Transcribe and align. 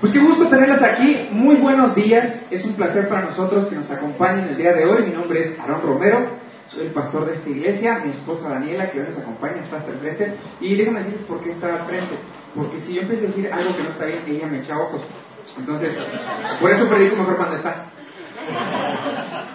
Pues 0.00 0.12
qué 0.12 0.20
gusto 0.20 0.46
tenerlas 0.46 0.82
aquí. 0.82 1.28
Muy 1.32 1.56
buenos 1.56 1.94
días. 1.94 2.42
Es 2.50 2.64
un 2.64 2.74
placer 2.74 3.08
para 3.08 3.22
nosotros 3.22 3.66
que 3.66 3.74
nos 3.74 3.90
acompañen 3.90 4.48
el 4.48 4.56
día 4.56 4.72
de 4.72 4.84
hoy. 4.86 5.02
Mi 5.02 5.12
nombre 5.12 5.40
es 5.40 5.58
Aarón 5.58 5.82
Romero. 5.82 6.28
Soy 6.68 6.86
el 6.86 6.92
pastor 6.92 7.26
de 7.26 7.34
esta 7.34 7.50
iglesia. 7.50 8.00
Mi 8.04 8.12
esposa 8.12 8.48
Daniela, 8.48 8.90
que 8.90 9.00
hoy 9.00 9.08
nos 9.08 9.18
acompaña, 9.18 9.60
está 9.60 9.78
hasta 9.78 9.90
el 9.90 9.98
frente. 9.98 10.34
Y 10.60 10.76
déjenme 10.76 11.00
decirles 11.00 11.22
por 11.22 11.40
qué 11.40 11.50
está 11.50 11.74
al 11.74 11.80
frente. 11.80 12.14
Porque 12.54 12.78
si 12.78 12.94
yo 12.94 13.02
empecé 13.02 13.24
a 13.24 13.28
decir 13.28 13.50
algo 13.52 13.76
que 13.76 13.82
no 13.82 13.88
está 13.88 14.04
bien, 14.04 14.20
ella 14.28 14.46
me 14.46 14.60
echa 14.60 14.78
ojos. 14.78 15.02
Entonces, 15.58 15.98
por 16.60 16.70
eso 16.70 16.88
predico 16.88 17.16
mejor 17.16 17.36
cuando 17.36 17.56
está. 17.56 17.86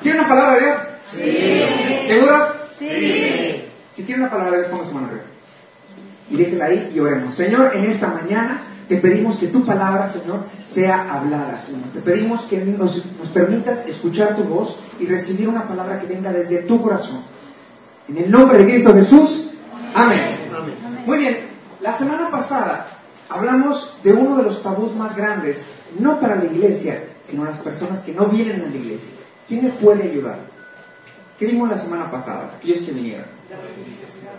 ¿Quieren 0.02 0.20
una 0.20 0.30
palabra 0.30 0.56
de 0.56 0.66
Dios? 0.66 0.78
Sí. 1.10 2.08
¿Seguros? 2.08 2.54
Sí. 2.78 3.66
Si 3.96 4.04
quieren 4.04 4.24
una 4.24 4.32
palabra 4.32 4.52
de 4.52 4.58
Dios, 4.58 4.72
pongan 4.72 4.88
su 4.88 4.94
mano 4.94 5.08
arriba. 5.08 5.24
Y 6.30 6.36
déjenla 6.36 6.66
ahí 6.66 6.92
y 6.94 7.00
oremos. 7.00 7.34
Señor, 7.34 7.76
en 7.76 7.86
esta 7.86 8.08
mañana 8.08 8.62
te 8.88 8.98
pedimos 8.98 9.38
que 9.38 9.48
tu 9.48 9.66
palabra, 9.66 10.10
Señor, 10.10 10.46
sea 10.66 11.14
hablada, 11.14 11.60
Señor. 11.60 11.90
Te 11.94 12.00
pedimos 12.00 12.44
que 12.44 12.64
nos, 12.64 13.04
nos 13.18 13.30
permitas 13.34 13.86
escuchar 13.86 14.36
tu 14.36 14.44
voz 14.44 14.78
y 15.00 15.06
recibir 15.06 15.50
una 15.50 15.64
palabra 15.64 16.00
que 16.00 16.08
venga 16.08 16.32
desde 16.32 16.60
tu 16.60 16.82
corazón. 16.82 17.20
En 18.08 18.18
el 18.18 18.32
nombre 18.32 18.60
de 18.60 18.66
Cristo 18.66 18.94
Jesús. 18.94 19.52
Amén. 19.94 20.38
Muy 21.06 21.18
bien. 21.20 21.38
La 21.82 21.94
semana 21.94 22.32
pasada 22.32 22.88
hablamos 23.30 23.98
de 24.04 24.14
uno 24.14 24.38
de 24.38 24.44
los 24.44 24.64
tabús 24.64 24.96
más 24.96 25.16
grandes, 25.16 25.64
no 26.00 26.20
para 26.20 26.36
la 26.36 26.46
iglesia, 26.46 27.04
sino 27.26 27.44
las 27.44 27.58
personas 27.58 28.00
que 28.00 28.14
no 28.14 28.28
vienen 28.28 28.62
a 28.62 28.70
la 28.70 28.76
iglesia. 28.76 29.12
¿Quién 29.48 29.64
me 29.64 29.70
puede 29.70 30.04
ayudar? 30.04 30.40
¿Qué 31.38 31.46
vimos 31.46 31.70
la 31.70 31.78
semana 31.78 32.10
pasada? 32.10 32.52
Aquellos 32.58 32.82
que 32.82 32.92
vinieron. 32.92 33.26
La 33.50 33.58
religiosidad. 33.58 34.32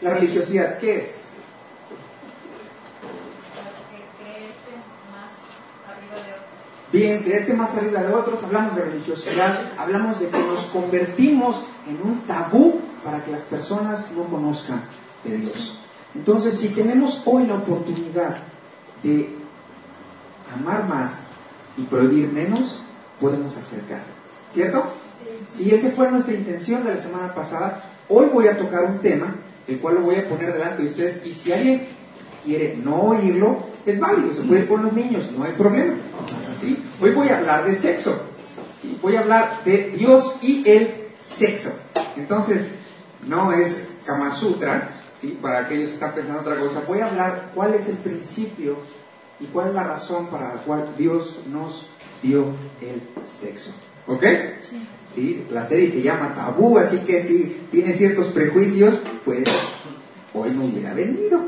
La 0.00 0.10
religiosidad, 0.10 0.78
¿qué 0.78 0.98
es? 0.98 1.16
Bien, 6.94 7.24
creerte 7.24 7.52
más 7.54 7.76
arriba 7.76 8.04
de 8.04 8.14
otros, 8.14 8.40
hablamos 8.44 8.76
de 8.76 8.84
religiosidad, 8.84 9.62
hablamos 9.76 10.20
de 10.20 10.28
que 10.28 10.38
nos 10.38 10.66
convertimos 10.66 11.64
en 11.88 12.08
un 12.08 12.20
tabú 12.20 12.82
para 13.02 13.24
que 13.24 13.32
las 13.32 13.40
personas 13.40 14.12
no 14.12 14.22
conozcan 14.26 14.80
de 15.24 15.38
Dios. 15.38 15.76
Entonces, 16.14 16.56
si 16.56 16.68
tenemos 16.68 17.20
hoy 17.24 17.48
la 17.48 17.54
oportunidad 17.56 18.36
de 19.02 19.28
amar 20.56 20.88
más 20.88 21.22
y 21.76 21.82
prohibir 21.82 22.30
menos, 22.30 22.84
podemos 23.20 23.56
acercar. 23.56 24.02
¿Cierto? 24.52 24.84
Si 25.56 25.74
esa 25.74 25.90
fue 25.90 26.12
nuestra 26.12 26.32
intención 26.32 26.84
de 26.84 26.94
la 26.94 26.98
semana 26.98 27.34
pasada, 27.34 27.90
hoy 28.08 28.26
voy 28.32 28.46
a 28.46 28.56
tocar 28.56 28.84
un 28.84 29.00
tema, 29.00 29.34
el 29.66 29.80
cual 29.80 29.96
lo 29.96 30.02
voy 30.02 30.14
a 30.14 30.28
poner 30.28 30.52
delante 30.52 30.82
de 30.82 30.88
ustedes, 30.90 31.26
y 31.26 31.32
si 31.32 31.52
alguien 31.52 31.88
quiere 32.44 32.76
no 32.76 33.02
oírlo, 33.02 33.64
es 33.84 33.98
válido, 33.98 34.32
se 34.32 34.42
puede 34.42 34.60
ir 34.60 34.68
con 34.68 34.84
los 34.84 34.92
niños, 34.92 35.28
no 35.36 35.42
hay 35.42 35.54
problema. 35.54 35.94
¿Sí? 36.64 36.82
Hoy 37.00 37.10
voy 37.10 37.28
a 37.28 37.38
hablar 37.38 37.64
de 37.64 37.74
sexo, 37.74 38.22
voy 39.02 39.16
a 39.16 39.20
hablar 39.20 39.62
de 39.64 39.90
Dios 39.96 40.36
y 40.40 40.68
el 40.68 41.08
sexo. 41.22 41.70
Entonces, 42.16 42.68
no 43.26 43.52
es 43.52 43.90
Kama 44.06 44.32
Sutra, 44.32 44.90
¿sí? 45.20 45.38
para 45.40 45.60
aquellos 45.60 45.88
que 45.88 45.94
están 45.94 46.14
pensando 46.14 46.40
otra 46.40 46.56
cosa, 46.56 46.82
voy 46.86 47.00
a 47.00 47.06
hablar 47.06 47.50
cuál 47.54 47.74
es 47.74 47.88
el 47.88 47.96
principio 47.96 48.78
y 49.40 49.46
cuál 49.46 49.68
es 49.68 49.74
la 49.74 49.84
razón 49.84 50.28
para 50.28 50.54
la 50.54 50.60
cual 50.60 50.88
Dios 50.96 51.40
nos 51.52 51.90
dio 52.22 52.46
el 52.80 53.02
sexo. 53.28 53.74
¿Ok? 54.06 54.24
Sí. 55.14 55.44
La 55.50 55.66
serie 55.66 55.90
se 55.90 56.02
llama 56.02 56.34
Tabú, 56.34 56.78
así 56.78 56.98
que 56.98 57.22
si 57.22 57.66
tiene 57.70 57.94
ciertos 57.94 58.28
prejuicios, 58.28 58.94
pues 59.24 59.44
hoy 60.32 60.50
no 60.50 60.64
hubiera 60.64 60.92
venido. 60.92 61.42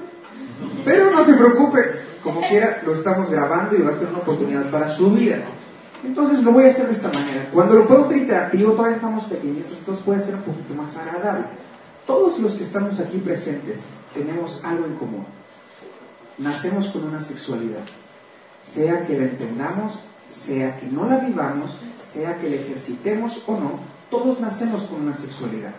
Pero 0.84 1.10
no 1.10 1.24
se 1.24 1.34
preocupe, 1.34 1.80
como 2.26 2.40
quiera, 2.40 2.82
lo 2.84 2.92
estamos 2.92 3.30
grabando 3.30 3.76
y 3.76 3.82
va 3.82 3.92
a 3.92 3.94
ser 3.94 4.08
una 4.08 4.18
oportunidad 4.18 4.68
para 4.68 4.88
su 4.88 5.12
vida. 5.12 5.44
Entonces 6.04 6.42
lo 6.42 6.50
voy 6.50 6.64
a 6.64 6.70
hacer 6.70 6.86
de 6.86 6.92
esta 6.92 7.06
manera. 7.06 7.48
Cuando 7.52 7.76
lo 7.76 7.86
puedo 7.86 8.02
hacer 8.02 8.16
interactivo, 8.16 8.72
todavía 8.72 8.96
estamos 8.96 9.24
pequeños, 9.26 9.70
entonces 9.70 10.04
puede 10.04 10.18
ser 10.18 10.34
un 10.34 10.42
poquito 10.42 10.74
más 10.74 10.96
agradable. 10.96 11.44
Todos 12.04 12.40
los 12.40 12.54
que 12.54 12.64
estamos 12.64 12.98
aquí 12.98 13.18
presentes 13.18 13.84
tenemos 14.12 14.64
algo 14.64 14.86
en 14.86 14.96
común. 14.96 15.24
Nacemos 16.38 16.88
con 16.88 17.04
una 17.04 17.20
sexualidad. 17.20 17.84
Sea 18.64 19.06
que 19.06 19.16
la 19.16 19.26
entendamos, 19.26 20.00
sea 20.28 20.76
que 20.78 20.86
no 20.86 21.08
la 21.08 21.18
vivamos, 21.18 21.78
sea 22.04 22.40
que 22.40 22.50
la 22.50 22.56
ejercitemos 22.56 23.44
o 23.46 23.52
no, 23.52 23.78
todos 24.10 24.40
nacemos 24.40 24.82
con 24.82 25.02
una 25.02 25.16
sexualidad. 25.16 25.74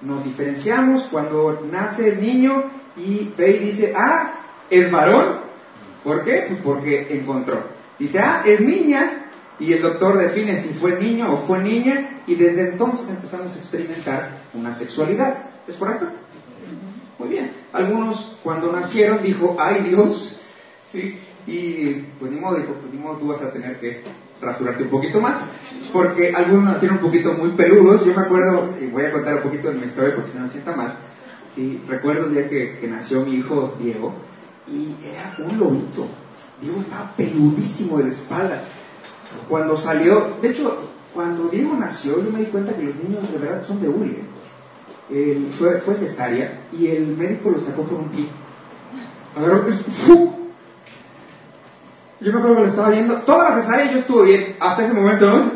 Nos 0.00 0.24
diferenciamos 0.24 1.04
cuando 1.04 1.64
nace 1.70 2.08
el 2.08 2.20
niño 2.20 2.64
y 2.96 3.32
ve 3.38 3.52
y 3.52 3.58
dice, 3.66 3.94
ah, 3.96 4.38
es 4.70 4.90
varón. 4.90 5.40
¿Por 6.04 6.24
qué? 6.24 6.44
Pues 6.48 6.60
porque 6.62 7.08
encontró. 7.10 7.62
Dice, 7.98 8.20
ah, 8.20 8.42
es 8.44 8.60
niña. 8.60 9.24
Y 9.60 9.72
el 9.72 9.82
doctor 9.82 10.16
define 10.16 10.60
si 10.60 10.68
fue 10.70 10.98
niño 11.00 11.32
o 11.32 11.38
fue 11.38 11.58
niña. 11.58 12.20
Y 12.26 12.34
desde 12.36 12.70
entonces 12.70 13.10
empezamos 13.10 13.54
a 13.54 13.58
experimentar 13.58 14.38
una 14.54 14.72
sexualidad. 14.72 15.36
¿Es 15.66 15.76
correcto? 15.76 16.06
Muy 17.18 17.28
bien. 17.28 17.52
Algunos 17.72 18.38
cuando 18.42 18.72
nacieron 18.72 19.22
dijo, 19.22 19.56
ay 19.58 19.82
Dios. 19.88 20.40
¿Sí? 20.92 21.18
Y 21.46 21.94
pues 22.18 22.30
ni 22.30 22.38
modo, 22.38 22.56
dijo, 22.56 22.74
pues 22.74 22.92
ni 22.92 22.98
modo, 22.98 23.16
tú 23.16 23.28
vas 23.28 23.42
a 23.42 23.52
tener 23.52 23.80
que 23.80 24.02
rasurarte 24.40 24.84
un 24.84 24.90
poquito 24.90 25.20
más. 25.20 25.44
Porque 25.92 26.32
algunos 26.32 26.64
nacieron 26.64 26.98
un 26.98 27.04
poquito 27.04 27.32
muy 27.32 27.50
peludos. 27.50 28.04
Yo 28.04 28.14
me 28.14 28.22
acuerdo, 28.22 28.74
y 28.80 28.86
voy 28.86 29.04
a 29.04 29.12
contar 29.12 29.36
un 29.36 29.42
poquito 29.42 29.68
de 29.70 29.74
mi 29.74 29.86
historia 29.86 30.14
porque 30.14 30.38
no 30.38 30.48
sienta 30.48 30.76
mal. 30.76 30.94
Sí, 31.54 31.82
recuerdo 31.88 32.26
el 32.26 32.34
día 32.34 32.48
que 32.48 32.86
nació 32.88 33.24
mi 33.24 33.34
hijo 33.36 33.74
Diego 33.80 34.27
y 34.72 34.94
era 35.06 35.36
un 35.38 35.58
lobito. 35.58 36.06
Diego 36.60 36.80
estaba 36.80 37.12
peludísimo 37.16 37.98
de 37.98 38.04
la 38.04 38.10
espalda. 38.10 38.62
Cuando 39.48 39.76
salió, 39.76 40.36
de 40.42 40.50
hecho, 40.50 40.76
cuando 41.14 41.48
Diego 41.48 41.76
nació, 41.76 42.22
yo 42.22 42.30
me 42.30 42.40
di 42.40 42.46
cuenta 42.46 42.74
que 42.74 42.82
los 42.82 42.96
niños 42.96 43.30
de 43.32 43.38
verdad 43.38 43.64
son 43.66 43.80
de 43.80 43.88
hule. 43.88 44.24
fue, 45.58 45.78
fue 45.78 45.94
cesárea 45.94 46.60
y 46.72 46.88
el 46.88 47.16
médico 47.16 47.50
lo 47.50 47.60
sacó 47.60 47.82
por 47.82 47.98
un 47.98 48.08
pie. 48.08 48.26
Agarró. 49.36 49.66
Yo 52.20 52.32
me 52.32 52.38
acuerdo 52.38 52.56
que 52.56 52.62
lo 52.62 52.68
estaba 52.68 52.90
viendo. 52.90 53.14
Toda 53.18 53.50
la 53.50 53.62
cesárea 53.62 53.92
yo 53.92 53.98
estuve 53.98 54.24
bien, 54.24 54.56
hasta 54.58 54.84
ese 54.84 54.94
momento, 54.94 55.30
¿no? 55.30 55.52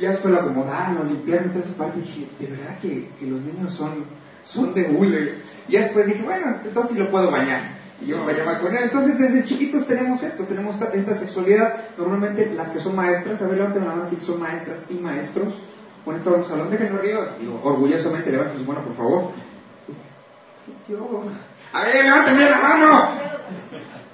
Ya 0.00 0.10
después 0.10 0.34
lo 0.34 0.40
acomodaron, 0.40 0.96
lo 0.96 1.04
limpiaron, 1.04 1.50
toda 1.50 1.64
esa 1.64 1.74
parte. 1.74 2.00
dije, 2.00 2.26
de 2.40 2.46
verdad 2.48 2.76
que, 2.80 3.08
que 3.20 3.26
los 3.26 3.40
niños 3.42 3.72
son, 3.72 4.04
son 4.44 4.74
de 4.74 4.84
hule. 4.84 5.34
Y 5.68 5.76
después 5.76 6.06
dije, 6.06 6.22
bueno, 6.22 6.56
entonces 6.64 6.92
sí 6.92 6.98
lo 6.98 7.10
puedo 7.10 7.30
bañar. 7.30 7.82
Y 8.00 8.06
yo 8.06 8.18
me 8.18 8.32
bañaba 8.32 8.58
con 8.58 8.76
él. 8.76 8.82
Entonces, 8.84 9.18
desde 9.18 9.44
chiquitos 9.44 9.86
tenemos 9.86 10.22
esto, 10.22 10.44
tenemos 10.44 10.76
esta, 10.92 11.14
sexualidad. 11.14 11.76
Normalmente, 11.96 12.52
las 12.54 12.70
que 12.70 12.80
son 12.80 12.96
maestras, 12.96 13.40
a 13.40 13.46
ver, 13.46 13.58
levanten 13.58 13.84
la 13.84 13.90
mano 13.90 14.04
aquí, 14.04 14.16
son 14.20 14.40
maestras 14.40 14.90
y 14.90 14.94
maestros. 14.94 15.54
Con 16.04 16.16
esto 16.16 16.32
vamos 16.32 16.46
a 16.48 16.50
salón, 16.50 16.70
déjenlo 16.70 16.98
arriba. 16.98 17.36
Digo, 17.38 17.60
orgullosamente, 17.62 18.32
levanten 18.32 18.58
su 18.58 18.64
mano, 18.64 18.82
por 18.82 18.96
favor. 18.96 19.30
Yo. 20.88 21.24
A 21.72 21.84
ver, 21.84 22.04
levanten 22.04 22.40
la 22.40 22.58
mano. 22.58 23.08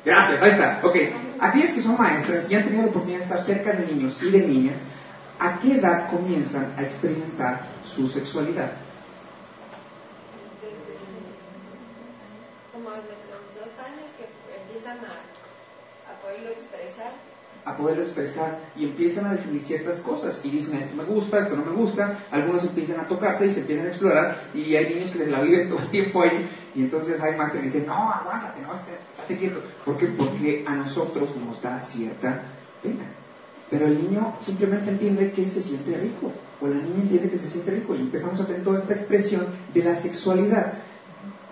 Gracias, 0.05 0.43
ahí 0.43 0.51
está. 0.51 0.81
Ok, 0.83 0.97
aquellas 1.41 1.73
que 1.73 1.81
son 1.81 1.97
maestras 1.99 2.51
y 2.51 2.55
han 2.55 2.65
tenido 2.65 2.83
la 2.83 2.89
oportunidad 2.91 3.19
de 3.19 3.25
estar 3.25 3.41
cerca 3.41 3.73
de 3.73 3.87
niños 3.87 4.23
y 4.23 4.31
de 4.31 4.47
niñas, 4.47 4.81
¿a 5.41 5.59
qué 5.61 5.79
edad 5.79 6.11
comienzan 6.11 6.73
a 6.77 6.83
experimentar 6.83 7.63
su 7.83 8.07
sexualidad? 8.07 8.73
A 17.69 17.77
poderlo 17.77 18.03
expresar 18.03 18.59
y 18.77 18.85
empiezan 18.85 19.27
a 19.27 19.33
definir 19.33 19.63
ciertas 19.63 20.01
cosas 20.01 20.41
y 20.43 20.51
dicen 20.51 20.79
esto 20.79 20.97
me 20.97 21.05
gusta, 21.05 21.39
esto 21.41 21.57
no 21.57 21.65
me 21.65 21.73
gusta, 21.73 22.19
algunos 22.31 22.65
empiezan 22.65 23.01
a 23.01 23.09
tocarse 23.09 23.47
y 23.47 23.53
se 23.53 23.61
empiezan 23.61 23.87
a 23.87 23.91
explorar 23.91 24.49
y 24.55 24.75
hay 24.75 24.95
niños 24.95 25.11
que 25.11 25.19
les 25.19 25.29
la 25.29 25.41
viven 25.43 25.69
todo 25.69 25.79
el 25.79 25.89
tiempo 25.89 26.23
ahí 26.23 26.49
y 26.75 26.83
entonces 26.83 27.21
hay 27.21 27.37
más 27.37 27.53
que 27.53 27.61
dicen 27.61 27.87
no, 27.87 28.11
aguántate, 28.13 28.63
no, 28.63 28.75
estate 28.75 29.37
quieto. 29.37 29.61
¿Por 29.85 29.97
qué? 29.97 30.07
Porque 30.07 30.65
a 30.67 30.75
nosotros 30.75 31.31
nos 31.37 31.61
da 31.61 31.81
cierta 31.81 32.43
pena. 32.83 33.05
Pero 33.71 33.87
el 33.87 34.03
niño 34.03 34.35
simplemente 34.41 34.91
entiende 34.91 35.31
que 35.33 35.47
se 35.47 35.63
siente 35.63 35.97
rico 35.99 36.33
o 36.61 36.67
la 36.67 36.77
niña 36.77 37.03
entiende 37.03 37.31
que 37.31 37.39
se 37.39 37.51
siente 37.51 37.71
rico 37.71 37.95
y 37.95 38.01
empezamos 38.01 38.41
a 38.41 38.47
tener 38.47 38.65
toda 38.65 38.79
esta 38.79 38.95
expresión 38.95 39.47
de 39.75 39.85
la 39.85 39.95
sexualidad. 39.95 40.75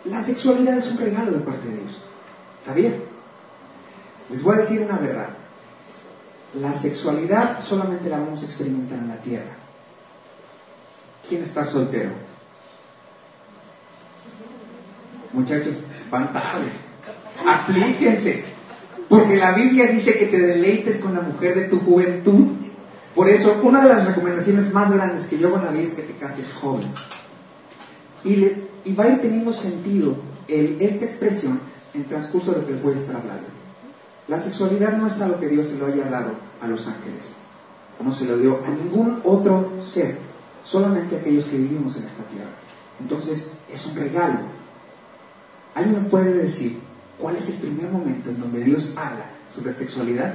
La 0.05 0.23
sexualidad 0.23 0.79
es 0.79 0.91
un 0.91 0.99
regalo 0.99 1.33
de 1.33 1.41
parte 1.41 1.69
de 1.69 1.77
Dios. 1.77 1.99
¿Sabía? 2.63 2.95
Les 4.31 4.43
voy 4.43 4.55
a 4.55 4.59
decir 4.59 4.81
una 4.81 4.97
verdad. 4.97 5.29
La 6.61 6.73
sexualidad 6.73 7.61
solamente 7.61 8.09
la 8.09 8.19
vamos 8.19 8.43
a 8.43 8.47
experimentar 8.47 8.99
en 8.99 9.09
la 9.09 9.17
tierra. 9.17 9.53
¿Quién 11.29 11.43
está 11.43 11.65
soltero? 11.65 12.11
Muchachos, 15.33 15.75
van 16.11 16.33
tarde. 16.33 16.67
Aplíquense. 17.47 18.45
Porque 19.09 19.37
la 19.37 19.53
Biblia 19.53 19.87
dice 19.87 20.19
que 20.19 20.27
te 20.27 20.39
deleites 20.39 20.99
con 20.99 21.15
la 21.15 21.21
mujer 21.21 21.55
de 21.57 21.69
tu 21.69 21.79
juventud. 21.81 22.47
Por 23.15 23.29
eso, 23.29 23.61
una 23.63 23.83
de 23.83 23.89
las 23.91 24.07
recomendaciones 24.07 24.73
más 24.73 24.91
grandes 24.91 25.27
que 25.27 25.39
yo 25.39 25.49
hago 25.49 25.59
en 25.59 25.75
la 25.75 25.81
es 25.83 25.93
que 25.93 26.03
te 26.03 26.15
cases 26.15 26.55
joven. 26.55 26.87
Y, 28.25 28.93
va 28.95 29.05
a 29.05 29.09
ir 29.09 29.21
teniendo 29.21 29.53
sentido 29.53 30.17
esta 30.49 31.05
expresión 31.05 31.61
en 31.93 32.05
transcurso 32.05 32.53
de 32.53 32.61
lo 32.61 32.67
que 32.67 32.73
les 32.73 32.83
voy 32.83 32.95
a 32.95 32.99
estar 32.99 33.17
hablando. 33.17 33.49
La 34.29 34.41
sexualidad 34.41 34.97
no 34.97 35.07
es 35.07 35.21
algo 35.21 35.39
que 35.39 35.49
Dios 35.49 35.69
se 35.69 35.79
lo 35.79 35.87
haya 35.87 36.05
dado 36.09 36.46
a 36.61 36.67
los 36.67 36.87
ángeles, 36.89 37.33
no 38.03 38.13
se 38.13 38.27
lo 38.27 38.37
dio 38.39 38.61
a 38.65 38.69
ningún 38.69 39.21
otro 39.25 39.73
ser, 39.81 40.19
solamente 40.65 41.17
a 41.17 41.21
aquellos 41.21 41.47
que 41.47 41.57
vivimos 41.57 41.97
en 41.97 42.05
esta 42.05 42.23
tierra. 42.25 42.51
Entonces, 43.01 43.53
es 43.73 43.87
un 43.87 43.97
regalo. 43.97 44.39
¿Alguien 45.75 46.03
me 46.03 46.09
puede 46.09 46.33
decir 46.33 46.79
cuál 47.19 47.37
es 47.37 47.49
el 47.49 47.57
primer 47.57 47.91
momento 47.91 48.31
en 48.31 48.41
donde 48.41 48.61
Dios 48.61 48.95
habla 48.97 49.27
sobre 49.49 49.73
sexualidad? 49.73 50.35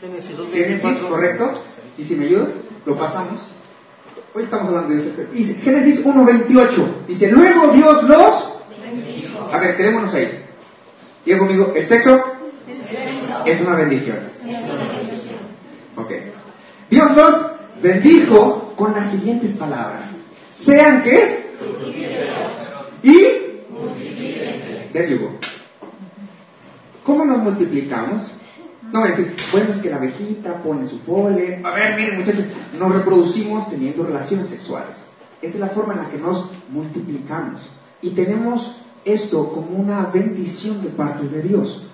Génesis, 0.00 0.98
¿correcto? 0.98 1.52
Y 1.96 2.04
si 2.04 2.16
me 2.16 2.26
ayudas, 2.26 2.50
lo 2.84 2.96
pasamos. 2.96 3.46
Hoy 4.34 4.44
estamos 4.44 4.68
hablando 4.68 4.94
de 4.94 5.00
eso. 5.00 5.22
Dice 5.32 5.54
Génesis 5.54 6.04
1.28. 6.04 7.06
Dice, 7.06 7.30
luego 7.30 7.68
Dios 7.72 8.02
los... 8.04 8.58
A 9.52 9.58
ver, 9.58 9.76
quedémonos 9.76 10.12
ahí. 10.14 10.44
Diga 11.24 11.38
conmigo, 11.38 11.72
¿el 11.76 11.86
sexo? 11.86 12.31
Es 13.46 13.60
una 13.60 13.74
bendición. 13.74 14.18
Ok. 15.96 16.10
Dios 16.90 17.16
los 17.16 17.34
bendijo 17.82 18.74
con 18.76 18.94
las 18.94 19.10
siguientes 19.10 19.52
palabras. 19.52 20.04
Sean 20.64 21.02
que... 21.02 21.52
Y... 23.02 23.42
There 24.92 25.18
¿Cómo 27.02 27.24
nos 27.24 27.38
multiplicamos? 27.38 28.22
No 28.92 29.04
a 29.04 29.08
decir, 29.08 29.34
bueno, 29.50 29.72
es 29.72 29.78
que 29.78 29.90
la 29.90 29.96
abejita 29.96 30.62
pone 30.62 30.86
su 30.86 31.00
polen. 31.00 31.64
A 31.64 31.70
ver, 31.70 31.96
miren 31.96 32.18
muchachos, 32.18 32.44
nos 32.78 32.92
reproducimos 32.94 33.70
teniendo 33.70 34.04
relaciones 34.04 34.48
sexuales. 34.48 34.96
Esa 35.40 35.54
es 35.54 35.60
la 35.60 35.68
forma 35.68 35.94
en 35.94 36.00
la 36.00 36.10
que 36.10 36.18
nos 36.18 36.50
multiplicamos. 36.70 37.62
Y 38.02 38.10
tenemos 38.10 38.76
esto 39.04 39.50
como 39.50 39.78
una 39.78 40.06
bendición 40.06 40.82
de 40.82 40.90
parte 40.90 41.26
de 41.26 41.42
Dios. 41.42 41.86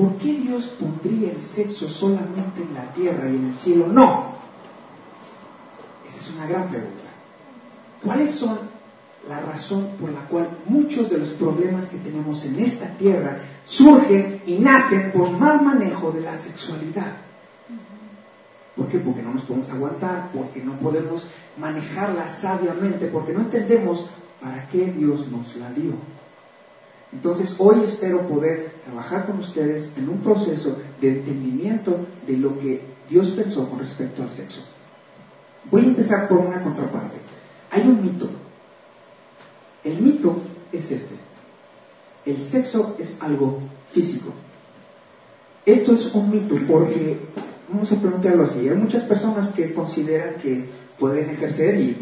¿Por 0.00 0.16
qué 0.16 0.32
Dios 0.32 0.64
pondría 0.80 1.30
el 1.30 1.44
sexo 1.44 1.86
solamente 1.86 2.62
en 2.62 2.72
la 2.72 2.84
tierra 2.94 3.28
y 3.28 3.36
en 3.36 3.48
el 3.48 3.54
cielo? 3.54 3.86
No. 3.88 4.32
Esa 6.08 6.20
es 6.20 6.30
una 6.30 6.46
gran 6.46 6.70
pregunta. 6.70 7.10
¿Cuáles 8.02 8.30
son 8.30 8.58
la 9.28 9.40
razón 9.40 9.90
por 10.00 10.10
la 10.10 10.20
cual 10.20 10.48
muchos 10.66 11.10
de 11.10 11.18
los 11.18 11.28
problemas 11.30 11.90
que 11.90 11.98
tenemos 11.98 12.42
en 12.46 12.60
esta 12.60 12.86
tierra 12.96 13.42
surgen 13.64 14.42
y 14.46 14.58
nacen 14.58 15.12
por 15.12 15.30
mal 15.32 15.60
manejo 15.60 16.10
de 16.12 16.22
la 16.22 16.34
sexualidad. 16.34 17.12
¿Por 18.74 18.88
qué? 18.88 18.98
Porque 18.98 19.22
no 19.22 19.34
nos 19.34 19.42
podemos 19.42 19.70
aguantar, 19.70 20.30
porque 20.32 20.62
no 20.64 20.78
podemos 20.78 21.28
manejarla 21.58 22.26
sabiamente, 22.26 23.06
porque 23.08 23.34
no 23.34 23.40
entendemos 23.40 24.08
para 24.40 24.66
qué 24.68 24.86
Dios 24.86 25.28
nos 25.30 25.54
la 25.56 25.70
dio. 25.72 25.92
Entonces 27.12 27.54
hoy 27.58 27.82
espero 27.82 28.28
poder 28.28 28.74
trabajar 28.84 29.26
con 29.26 29.38
ustedes 29.38 29.92
en 29.96 30.08
un 30.08 30.18
proceso 30.18 30.78
de 31.00 31.08
entendimiento 31.08 31.96
de 32.26 32.36
lo 32.36 32.58
que 32.58 32.82
Dios 33.08 33.30
pensó 33.30 33.68
con 33.68 33.80
respecto 33.80 34.22
al 34.22 34.30
sexo. 34.30 34.62
Voy 35.70 35.82
a 35.82 35.86
empezar 35.86 36.28
por 36.28 36.38
una 36.38 36.62
contraparte. 36.62 37.16
Hay 37.70 37.82
un 37.82 38.02
mito 38.02 38.28
el 39.84 40.00
mito 40.00 40.36
es 40.72 40.90
este. 40.90 41.14
El 42.26 42.42
sexo 42.42 42.96
es 42.98 43.20
algo 43.22 43.60
físico. 43.92 44.32
Esto 45.64 45.92
es 45.92 46.14
un 46.14 46.30
mito 46.30 46.56
porque, 46.68 47.16
vamos 47.68 47.90
a 47.92 47.96
preguntarlo 47.96 48.44
así, 48.44 48.68
hay 48.68 48.76
muchas 48.76 49.04
personas 49.04 49.52
que 49.52 49.72
consideran 49.72 50.34
que 50.34 50.64
pueden 50.98 51.30
ejercer 51.30 51.80
y, 51.80 51.96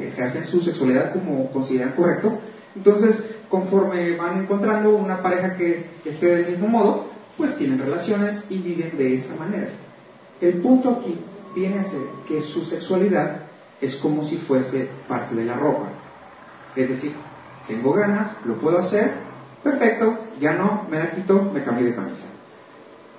ejercen 0.00 0.44
su 0.46 0.60
sexualidad 0.60 1.12
como 1.12 1.50
consideran 1.50 1.92
correcto. 1.92 2.38
Entonces, 2.76 3.36
conforme 3.48 4.16
van 4.16 4.42
encontrando 4.42 4.90
una 4.90 5.22
pareja 5.22 5.54
que 5.54 5.86
esté 6.04 6.26
del 6.26 6.46
mismo 6.46 6.68
modo, 6.68 7.06
pues 7.36 7.56
tienen 7.56 7.78
relaciones 7.78 8.44
y 8.50 8.58
viven 8.58 8.96
de 8.96 9.14
esa 9.14 9.36
manera. 9.36 9.68
El 10.40 10.54
punto 10.54 10.98
aquí 11.00 11.18
viene 11.54 11.78
a 11.78 11.84
ser 11.84 12.02
que 12.26 12.40
su 12.40 12.64
sexualidad 12.64 13.42
es 13.80 13.96
como 13.96 14.24
si 14.24 14.36
fuese 14.36 14.88
parte 15.08 15.34
de 15.34 15.44
la 15.44 15.54
ropa. 15.54 15.88
Es 16.76 16.88
decir, 16.88 17.12
tengo 17.66 17.92
ganas, 17.92 18.34
lo 18.44 18.54
puedo 18.54 18.78
hacer, 18.78 19.12
perfecto, 19.62 20.18
ya 20.40 20.54
no, 20.54 20.86
me 20.90 20.98
la 20.98 21.12
quito, 21.12 21.42
me 21.42 21.62
cambio 21.62 21.86
de 21.86 21.94
camisa. 21.94 22.24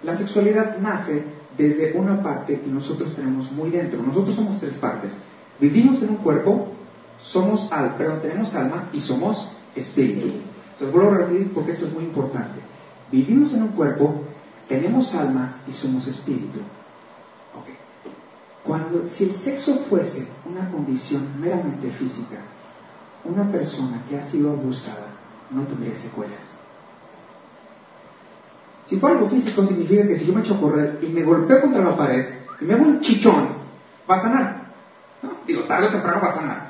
La 0.04 0.16
sexualidad 0.16 0.78
nace 0.78 1.24
desde 1.58 1.94
una 1.94 2.22
parte 2.22 2.60
que 2.60 2.70
nosotros 2.70 3.16
tenemos 3.16 3.52
muy 3.52 3.70
dentro. 3.70 4.02
Nosotros 4.04 4.36
somos 4.36 4.60
tres 4.60 4.74
partes. 4.76 5.14
Vivimos 5.60 6.02
en 6.04 6.10
un 6.12 6.18
cuerpo, 6.18 6.68
somos 7.26 7.72
al, 7.72 7.96
perdón, 7.96 8.22
tenemos 8.22 8.54
alma 8.54 8.88
y 8.94 9.02
somos 9.02 9.52
espíritu. 9.76 10.28
Entonces 10.74 10.92
vuelvo 10.94 11.12
a 11.12 11.18
repetir 11.18 11.52
porque 11.54 11.72
esto 11.72 11.88
es 11.88 11.94
muy 11.94 12.04
importante. 12.04 12.60
Vivimos 13.12 13.54
en 13.54 13.64
un 13.64 13.70
cuerpo, 13.70 14.22
tenemos 14.70 15.16
alma 15.16 15.58
y 15.68 15.74
somos 15.74 16.06
espíritu. 16.06 16.60
Cuando, 18.64 19.08
si 19.08 19.24
el 19.24 19.32
sexo 19.32 19.76
fuese 19.90 20.28
una 20.46 20.70
condición 20.70 21.40
meramente 21.40 21.90
física, 21.90 22.38
una 23.24 23.52
persona 23.52 24.04
que 24.08 24.18
ha 24.18 24.22
sido 24.22 24.52
abusada 24.52 25.08
no 25.50 25.64
tendría 25.64 25.96
secuelas. 25.96 26.42
Si 28.86 28.98
fue 28.98 29.12
algo 29.12 29.28
físico, 29.28 29.66
significa 29.66 30.08
que 30.08 30.16
si 30.16 30.28
yo 30.28 30.34
me 30.34 30.42
echo 30.42 30.56
a 30.56 30.62
correr 30.62 31.00
y 31.02 31.08
me 31.08 31.24
golpeo 31.24 31.62
contra 31.62 31.84
la 31.84 31.96
pared 31.96 32.36
y 32.62 32.66
me 32.66 32.76
hago 32.76 32.84
un 32.84 33.00
chichón, 33.00 33.50
va 34.10 34.16
a 34.16 34.20
sanar. 34.20 34.66
¿No? 35.24 35.32
Digo, 35.46 35.64
tarde 35.64 35.88
o 35.88 35.92
temprano 35.92 36.22
va 36.22 36.30
a 36.30 36.32
sanar. 36.32 36.65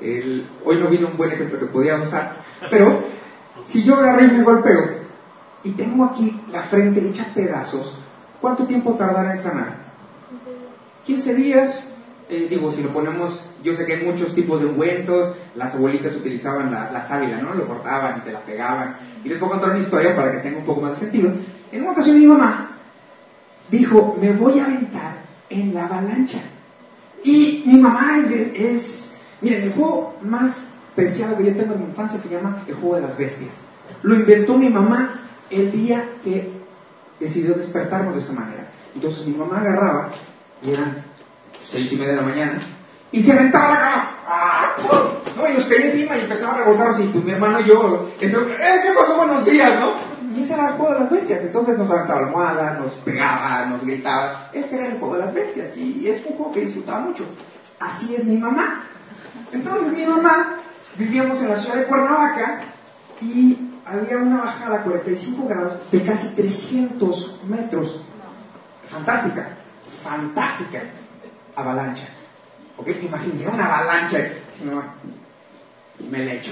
Hoy 0.00 0.78
no 0.78 0.88
vino 0.88 1.08
un 1.08 1.16
buen 1.16 1.32
ejemplo 1.32 1.58
que 1.58 1.66
podía 1.66 1.96
usar, 1.96 2.36
pero 2.70 3.04
si 3.64 3.82
yo 3.82 3.96
agarré 3.96 4.24
y 4.24 4.32
me 4.32 4.42
golpeo 4.42 5.04
y 5.62 5.70
tengo 5.70 6.04
aquí 6.04 6.40
la 6.50 6.62
frente 6.62 7.06
hecha 7.06 7.26
pedazos, 7.34 7.96
¿cuánto 8.40 8.64
tiempo 8.64 8.94
tardará 8.94 9.32
en 9.32 9.38
sanar? 9.38 9.84
15 11.06 11.34
días, 11.34 11.88
eh, 12.28 12.46
digo, 12.48 12.72
si 12.72 12.82
lo 12.82 12.88
ponemos, 12.88 13.50
yo 13.62 13.74
sé 13.74 13.84
que 13.84 13.94
hay 13.94 14.04
muchos 14.04 14.34
tipos 14.34 14.60
de 14.60 14.66
ungüentos, 14.66 15.34
las 15.54 15.74
abuelitas 15.74 16.16
utilizaban 16.16 16.72
la, 16.72 16.90
la 16.90 17.06
sábila, 17.06 17.38
¿no? 17.38 17.54
Lo 17.54 17.66
cortaban 17.66 18.18
y 18.18 18.20
te 18.22 18.32
la 18.32 18.40
pegaban. 18.40 18.96
Y 19.22 19.28
les 19.28 19.38
voy 19.38 19.48
a 19.48 19.52
contar 19.52 19.70
una 19.70 19.78
historia 19.78 20.16
para 20.16 20.32
que 20.32 20.38
tenga 20.38 20.58
un 20.58 20.64
poco 20.64 20.80
más 20.80 20.92
de 20.92 21.00
sentido. 21.00 21.32
En 21.70 21.82
una 21.82 21.92
ocasión 21.92 22.18
mi 22.18 22.26
mamá 22.26 22.70
dijo, 23.70 24.16
me 24.20 24.32
voy 24.32 24.58
a 24.58 24.64
aventar 24.64 25.16
en 25.50 25.74
la 25.74 25.84
avalancha. 25.84 26.38
Y 27.22 27.62
mi 27.66 27.78
mamá 27.78 28.18
es, 28.18 28.30
es, 28.54 29.13
miren, 29.44 29.62
el 29.64 29.72
juego 29.72 30.16
más 30.22 30.64
preciado 30.96 31.36
que 31.36 31.44
yo 31.44 31.54
tengo 31.54 31.74
en 31.74 31.80
mi 31.80 31.86
infancia 31.86 32.18
se 32.18 32.28
llama 32.28 32.64
el 32.66 32.74
juego 32.74 32.96
de 32.96 33.02
las 33.02 33.16
bestias. 33.16 33.52
Lo 34.02 34.14
inventó 34.14 34.56
mi 34.56 34.70
mamá 34.70 35.20
el 35.50 35.70
día 35.70 36.08
que 36.24 36.50
decidió 37.20 37.54
despertarnos 37.54 38.14
de 38.14 38.20
esa 38.20 38.32
manera. 38.32 38.68
Entonces 38.94 39.26
mi 39.26 39.36
mamá 39.36 39.58
agarraba 39.58 40.08
y 40.62 40.70
eran 40.70 41.04
seis 41.62 41.92
y 41.92 41.96
media 41.96 42.12
de 42.12 42.16
la 42.16 42.22
mañana, 42.22 42.60
y 43.12 43.22
se 43.22 43.32
aventaba 43.32 43.70
la 43.70 43.78
cama. 43.78 44.10
¡Ah! 44.26 44.72
No, 45.36 45.48
y 45.48 45.62
caía 45.62 45.86
encima 45.86 46.16
y 46.16 46.20
empezaba 46.20 46.54
a 46.54 46.58
revolcarnos 46.58 47.00
y 47.00 47.04
pues 47.04 47.24
mi 47.24 47.32
hermano 47.32 47.60
y 47.60 47.64
yo, 47.64 48.10
eso, 48.20 48.40
¡eh, 48.42 48.80
qué 48.82 48.92
pasó? 48.98 49.16
Buenos 49.16 49.44
días, 49.44 49.78
¿no? 49.78 49.94
Y 50.34 50.42
ese 50.42 50.54
era 50.54 50.68
el 50.68 50.74
juego 50.74 50.94
de 50.94 51.00
las 51.00 51.10
bestias. 51.10 51.42
Entonces 51.42 51.78
nos 51.78 51.90
aventaba 51.90 52.20
almohada, 52.20 52.74
nos 52.74 52.92
pegaba, 52.94 53.66
nos 53.66 53.84
gritaba. 53.84 54.50
Ese 54.52 54.76
era 54.76 54.86
el 54.86 54.98
juego 54.98 55.14
de 55.14 55.20
las 55.20 55.34
bestias 55.34 55.76
y 55.76 56.08
es 56.08 56.24
un 56.26 56.36
juego 56.36 56.52
que 56.52 56.60
disfrutaba 56.62 57.00
mucho. 57.00 57.24
Así 57.78 58.16
es 58.16 58.24
mi 58.24 58.36
mamá. 58.36 58.82
Entonces 59.54 59.92
mi 59.92 60.04
mamá, 60.04 60.56
vivíamos 60.96 61.40
en 61.40 61.50
la 61.50 61.56
ciudad 61.56 61.76
de 61.76 61.84
Cuernavaca 61.84 62.60
y 63.22 63.56
había 63.86 64.16
una 64.18 64.42
bajada 64.42 64.80
a 64.80 64.82
45 64.82 65.48
grados 65.48 65.72
de 65.92 66.02
casi 66.02 66.28
300 66.28 67.40
metros. 67.48 68.00
Fantástica, 68.88 69.48
fantástica 70.02 70.82
avalancha. 71.54 72.08
¿Ok? 72.76 72.88
Imagínense, 73.02 73.46
una 73.46 73.66
avalancha. 73.66 74.18
Y 76.00 76.04
me 76.04 76.18
le 76.18 76.38
echo. 76.38 76.50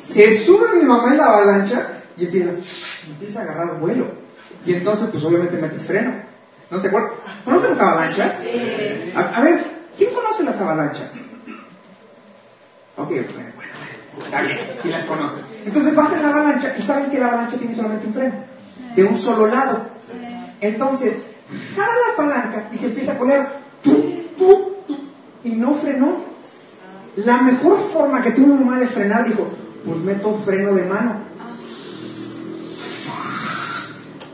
Se 0.00 0.36
sube 0.36 0.80
mi 0.80 0.82
mamá 0.82 1.12
en 1.12 1.18
la 1.18 1.26
avalancha 1.26 1.86
y 2.16 2.24
empieza, 2.24 2.50
empieza 3.06 3.40
a 3.40 3.42
agarrar 3.44 3.78
vuelo. 3.78 4.06
Y 4.66 4.74
entonces, 4.74 5.08
pues 5.12 5.22
obviamente 5.22 5.58
metes 5.58 5.84
freno. 5.84 6.12
¿No 6.70 6.80
se 6.80 6.88
acuerdan? 6.88 7.12
¿Conocen 7.44 7.70
las 7.70 7.80
avalanchas? 7.80 8.34
A, 9.14 9.40
ver, 9.42 9.64
¿quién 9.96 10.12
conoce 10.12 10.42
las 10.42 10.60
avalanchas? 10.60 11.12
Ok, 12.96 13.08
bueno, 13.08 13.50
bueno. 13.56 13.72
Está 14.24 14.42
bien, 14.42 14.58
si 14.82 14.88
las 14.88 15.04
conocen. 15.04 15.40
Entonces 15.66 15.94
vas 15.94 16.12
en 16.12 16.22
la 16.22 16.28
avalancha 16.28 16.74
y 16.78 16.82
saben 16.82 17.10
que 17.10 17.18
la 17.18 17.28
avalancha 17.28 17.56
tiene 17.56 17.74
solamente 17.74 18.06
un 18.06 18.14
freno, 18.14 18.34
de 18.94 19.04
un 19.04 19.18
solo 19.18 19.46
lado. 19.46 19.86
Entonces, 20.60 21.16
jala 21.74 21.92
la 22.08 22.16
palanca 22.16 22.68
y 22.72 22.78
se 22.78 22.86
empieza 22.86 23.12
a 23.12 23.18
poner 23.18 23.64
y 25.44 25.50
no 25.50 25.74
frenó. 25.74 26.24
La 27.16 27.42
mejor 27.42 27.78
forma 27.92 28.22
que 28.22 28.32
tuvo 28.32 28.56
mamá 28.56 28.80
de 28.80 28.88
frenar, 28.88 29.28
dijo, 29.28 29.46
pues 29.84 29.98
meto 29.98 30.40
freno 30.44 30.72
de 30.74 30.82
mano. 30.82 31.16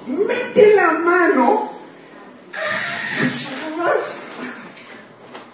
Mete 0.06 0.74
la 0.74 0.92
mano. 0.92 1.70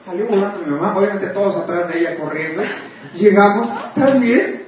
Salió 0.04 0.26
volando 0.26 0.60
mi 0.64 0.70
mamá, 0.70 0.96
obviamente 0.96 1.26
todos 1.28 1.56
atrás 1.56 1.88
de 1.88 1.98
ella 1.98 2.16
corriendo. 2.16 2.62
Llegamos, 3.14 3.68
¿estás 3.88 4.20
bien? 4.20 4.64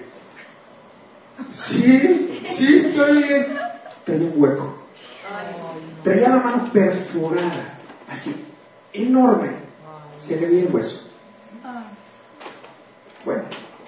Sí, 1.51 2.43
sí, 2.57 2.79
estoy 2.79 3.23
bien. 3.23 3.47
Traía 4.05 4.27
un 4.27 4.33
hueco. 4.37 4.79
Traía 6.03 6.29
la 6.31 6.37
mano 6.37 6.71
perforada, 6.73 7.79
así, 8.09 8.35
enorme. 8.93 9.51
Se 10.19 10.41
le 10.41 10.47
veía 10.47 10.63
el 10.63 10.75
hueso. 10.75 11.09
Bueno, 13.25 13.43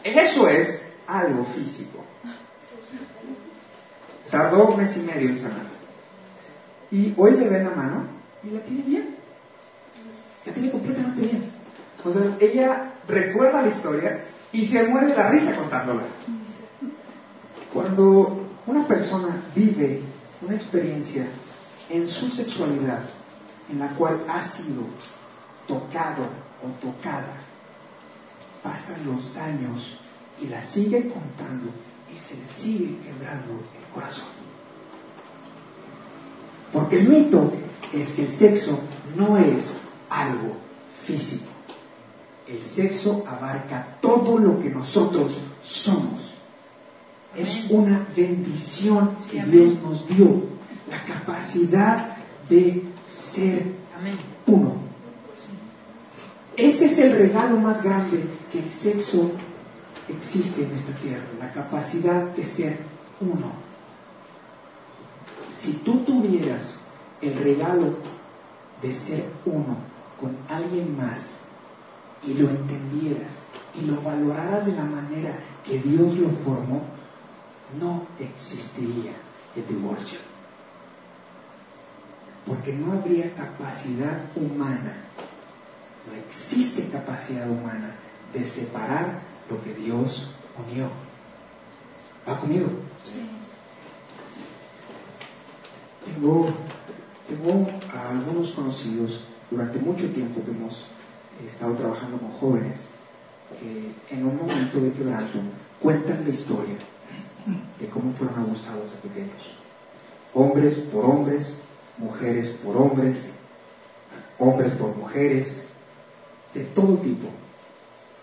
eso 0.04 0.48
es 0.48 0.86
algo 1.06 1.44
físico. 1.44 2.04
Tardó 4.30 4.66
un 4.66 4.78
mes 4.78 4.96
y 4.96 5.00
medio 5.00 5.28
en 5.28 5.36
sanar. 5.36 5.66
Y 6.90 7.14
hoy 7.16 7.32
le 7.32 7.48
ven 7.48 7.64
la 7.64 7.70
mano 7.70 8.04
y 8.44 8.50
la 8.50 8.60
tiene 8.60 8.82
bien. 8.82 9.16
La 10.44 10.52
tiene 10.52 10.70
completamente 10.70 11.20
bien. 11.22 11.50
O 12.04 12.12
sea, 12.12 12.22
ella 12.40 12.92
recuerda 13.08 13.62
la 13.62 13.68
historia 13.68 14.24
y 14.52 14.66
se 14.66 14.86
muere 14.86 15.14
la 15.14 15.30
risa 15.30 15.54
contándola. 15.54 16.02
Cuando 17.72 18.48
una 18.66 18.86
persona 18.86 19.36
vive 19.54 20.02
una 20.42 20.56
experiencia 20.56 21.26
en 21.88 22.08
su 22.08 22.28
sexualidad 22.28 23.02
en 23.70 23.78
la 23.78 23.88
cual 23.90 24.24
ha 24.28 24.42
sido 24.44 24.82
tocado 25.66 26.24
o 26.62 26.68
tocada, 26.80 27.34
pasan 28.62 29.06
los 29.06 29.36
años 29.36 29.98
y 30.40 30.48
la 30.48 30.60
sigue 30.60 31.08
contando 31.08 31.70
y 32.12 32.18
se 32.18 32.34
le 32.34 32.48
sigue 32.52 32.98
quebrando 32.98 33.52
el 33.52 33.94
corazón. 33.94 34.28
Porque 36.72 37.00
el 37.00 37.08
mito 37.08 37.52
es 37.92 38.12
que 38.12 38.26
el 38.26 38.32
sexo 38.32 38.78
no 39.16 39.36
es 39.36 39.80
algo 40.08 40.56
físico. 41.04 41.49
El 42.50 42.64
sexo 42.64 43.24
abarca 43.28 43.96
todo 44.00 44.36
lo 44.36 44.58
que 44.58 44.70
nosotros 44.70 45.40
somos. 45.62 46.34
Es 47.36 47.70
una 47.70 48.08
bendición 48.16 49.14
que 49.30 49.40
Dios 49.44 49.74
nos 49.80 50.08
dio, 50.08 50.42
la 50.88 51.04
capacidad 51.04 52.16
de 52.48 52.82
ser 53.08 53.66
uno. 54.48 54.74
Ese 56.56 56.86
es 56.86 56.98
el 56.98 57.12
regalo 57.12 57.56
más 57.58 57.84
grande 57.84 58.24
que 58.50 58.58
el 58.58 58.68
sexo 58.68 59.30
existe 60.08 60.64
en 60.64 60.72
esta 60.72 60.92
tierra, 60.94 61.26
la 61.38 61.52
capacidad 61.52 62.24
de 62.34 62.44
ser 62.44 62.78
uno. 63.20 63.52
Si 65.56 65.74
tú 65.84 66.00
tuvieras 66.00 66.80
el 67.22 67.36
regalo 67.36 67.94
de 68.82 68.92
ser 68.92 69.28
uno 69.46 69.76
con 70.20 70.36
alguien 70.48 70.96
más 70.96 71.39
y 72.22 72.34
lo 72.34 72.50
entendieras 72.50 73.30
y 73.74 73.86
lo 73.86 74.00
valoraras 74.02 74.66
de 74.66 74.72
la 74.72 74.84
manera 74.84 75.38
que 75.64 75.78
Dios 75.78 76.16
lo 76.16 76.30
formó, 76.30 76.82
no 77.78 78.06
existiría 78.18 79.12
el 79.56 79.66
divorcio. 79.66 80.18
Porque 82.46 82.72
no 82.72 82.92
habría 82.92 83.32
capacidad 83.34 84.24
humana, 84.34 85.04
no 86.06 86.16
existe 86.16 86.88
capacidad 86.88 87.48
humana 87.48 87.90
de 88.32 88.44
separar 88.44 89.20
lo 89.48 89.62
que 89.62 89.74
Dios 89.74 90.34
unió. 90.66 90.88
¿Va 92.28 92.40
conmigo? 92.40 92.68
Tengo, 96.04 96.52
tengo 97.28 97.68
a 97.94 98.10
algunos 98.10 98.50
conocidos 98.50 99.24
durante 99.50 99.78
mucho 99.78 100.08
tiempo 100.08 100.42
que 100.44 100.50
hemos 100.50 100.86
estado 101.46 101.74
trabajando 101.74 102.18
con 102.18 102.32
jóvenes 102.32 102.86
que 103.58 104.14
en 104.14 104.26
un 104.26 104.36
momento 104.36 104.80
de 104.80 104.92
quebranto 104.92 105.38
cuentan 105.80 106.24
la 106.24 106.30
historia 106.30 106.76
de 107.78 107.86
cómo 107.88 108.12
fueron 108.12 108.38
abusados 108.40 108.92
de 108.92 109.08
pequeños. 109.08 109.52
Hombres 110.34 110.74
por 110.92 111.04
hombres, 111.04 111.54
mujeres 111.98 112.50
por 112.50 112.76
hombres, 112.76 113.30
hombres 114.38 114.72
por 114.74 114.96
mujeres, 114.96 115.64
de 116.54 116.64
todo 116.64 116.96
tipo. 116.98 117.28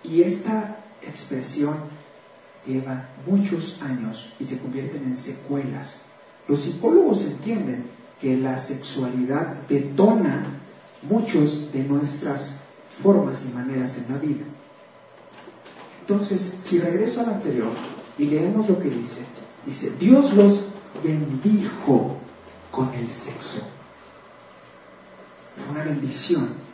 Y 0.03 0.21
esta 0.21 0.77
expresión 1.01 1.75
lleva 2.65 3.09
muchos 3.25 3.81
años 3.81 4.33
y 4.39 4.45
se 4.45 4.59
convierten 4.59 5.03
en 5.03 5.17
secuelas. 5.17 6.01
Los 6.47 6.61
psicólogos 6.61 7.25
entienden 7.25 7.85
que 8.21 8.37
la 8.37 8.57
sexualidad 8.57 9.55
detona 9.67 10.47
muchos 11.03 11.71
de 11.71 11.83
nuestras 11.83 12.57
formas 13.01 13.45
y 13.45 13.53
maneras 13.53 13.97
en 13.97 14.13
la 14.13 14.19
vida. 14.19 14.45
Entonces, 16.01 16.55
si 16.61 16.79
regreso 16.79 17.21
al 17.21 17.29
anterior 17.29 17.71
y 18.17 18.25
leemos 18.25 18.67
lo 18.67 18.79
que 18.79 18.89
dice, 18.89 19.21
dice, 19.65 19.91
Dios 19.99 20.33
los 20.33 20.69
bendijo 21.03 22.17
con 22.71 22.93
el 22.93 23.09
sexo. 23.09 23.67
Fue 25.55 25.75
una 25.75 25.83
bendición 25.83 26.67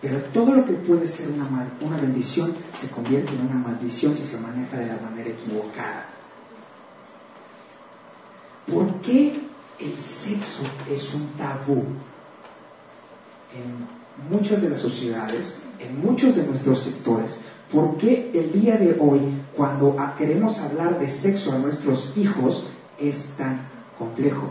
pero 0.00 0.18
todo 0.32 0.54
lo 0.54 0.64
que 0.64 0.72
puede 0.72 1.08
ser 1.08 1.28
una, 1.30 1.48
una 1.80 1.96
bendición 1.96 2.54
se 2.74 2.88
convierte 2.90 3.34
en 3.34 3.40
una 3.40 3.54
maldición 3.54 4.14
si 4.14 4.24
se 4.24 4.38
maneja 4.38 4.76
de 4.76 4.86
la 4.86 5.00
manera 5.00 5.30
equivocada. 5.30 6.06
¿Por 8.70 9.00
qué 9.00 9.40
el 9.78 9.98
sexo 10.00 10.64
es 10.90 11.14
un 11.14 11.28
tabú? 11.30 11.84
En 13.54 14.30
muchas 14.30 14.60
de 14.60 14.70
las 14.70 14.80
sociedades, 14.80 15.60
en 15.78 16.00
muchos 16.04 16.36
de 16.36 16.46
nuestros 16.46 16.80
sectores, 16.80 17.40
¿por 17.72 17.96
qué 17.96 18.30
el 18.34 18.52
día 18.52 18.76
de 18.76 18.96
hoy, 19.00 19.20
cuando 19.56 19.96
queremos 20.18 20.58
hablar 20.60 20.98
de 20.98 21.10
sexo 21.10 21.52
a 21.52 21.58
nuestros 21.58 22.16
hijos, 22.16 22.66
es 22.98 23.34
tan 23.36 23.68
complejo? 23.98 24.50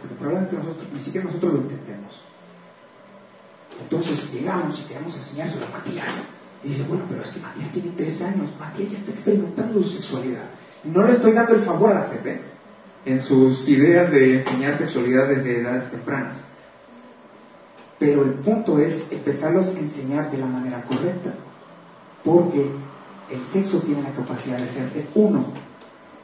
Porque 0.00 0.14
probablemente 0.16 0.56
nosotros, 0.56 0.86
ni 0.92 1.00
siquiera 1.00 1.26
nosotros 1.26 1.52
lo 1.54 1.60
entendemos. 1.60 2.22
Entonces 3.80 4.32
llegamos 4.32 4.80
y 4.80 4.82
queremos 4.88 5.16
enseñárselo 5.16 5.66
a 5.66 5.78
Matías. 5.78 6.22
Y 6.64 6.68
dice, 6.68 6.84
bueno, 6.88 7.04
pero 7.08 7.22
es 7.22 7.30
que 7.30 7.40
Matías 7.40 7.68
tiene 7.70 7.90
tres 7.96 8.22
años, 8.22 8.50
Matías 8.58 8.90
ya 8.92 8.98
está 8.98 9.10
experimentando 9.10 9.82
su 9.82 9.90
sexualidad. 9.90 10.44
No 10.84 11.04
le 11.04 11.12
estoy 11.12 11.32
dando 11.32 11.54
el 11.54 11.60
favor 11.60 11.90
a 11.90 11.94
la 11.94 12.04
CP 12.04 12.40
en 13.04 13.20
sus 13.20 13.68
ideas 13.68 14.10
de 14.10 14.34
enseñar 14.38 14.78
sexualidad 14.78 15.28
desde 15.28 15.60
edades 15.60 15.90
tempranas. 15.90 16.44
Pero 18.02 18.24
el 18.24 18.30
punto 18.30 18.80
es 18.80 19.12
empezarlos 19.12 19.68
a 19.68 19.78
enseñar 19.78 20.28
de 20.32 20.38
la 20.38 20.46
manera 20.46 20.82
correcta, 20.82 21.30
porque 22.24 22.68
el 23.30 23.46
sexo 23.46 23.78
tiene 23.78 24.02
la 24.02 24.10
capacidad 24.10 24.56
de 24.58 24.64
hacerte 24.64 25.06
uno. 25.14 25.44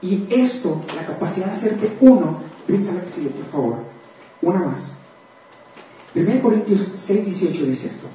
Y 0.01 0.27
esto, 0.29 0.83
la 0.97 1.07
capacidad 1.07 1.47
de 1.47 1.53
hacerte 1.53 1.97
uno, 2.01 2.41
brinca 2.67 2.91
la 2.93 3.03
que 3.03 3.09
sigue, 3.09 3.29
por 3.31 3.47
favor. 3.53 3.77
Una 4.43 4.59
más. 4.59 4.91
1 6.17 6.43
Corintios 6.43 6.85
6, 6.97 7.27
18 7.27 7.65
dice 7.67 7.87
esto. 7.87 8.09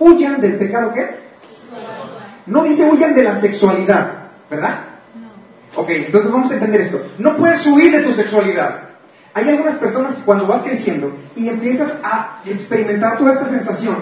Huyan 0.00 0.40
del 0.40 0.58
pecado 0.58 0.92
qué? 0.92 1.08
No 2.46 2.64
dice 2.64 2.90
huyan 2.90 3.14
de 3.14 3.22
la 3.22 3.36
sexualidad, 3.36 4.30
¿verdad? 4.50 4.86
No. 5.14 5.80
Ok, 5.82 5.90
entonces 5.90 6.32
vamos 6.32 6.50
a 6.50 6.54
entender 6.54 6.80
esto. 6.80 7.00
No 7.18 7.36
puedes 7.36 7.64
huir 7.64 7.92
de 7.92 8.00
tu 8.00 8.12
sexualidad. 8.12 8.87
Hay 9.38 9.48
algunas 9.50 9.76
personas 9.76 10.16
que 10.16 10.22
cuando 10.22 10.48
vas 10.48 10.62
creciendo 10.62 11.12
y 11.36 11.48
empiezas 11.48 11.96
a 12.02 12.40
experimentar 12.44 13.16
toda 13.18 13.34
esta 13.34 13.48
sensación, 13.48 13.96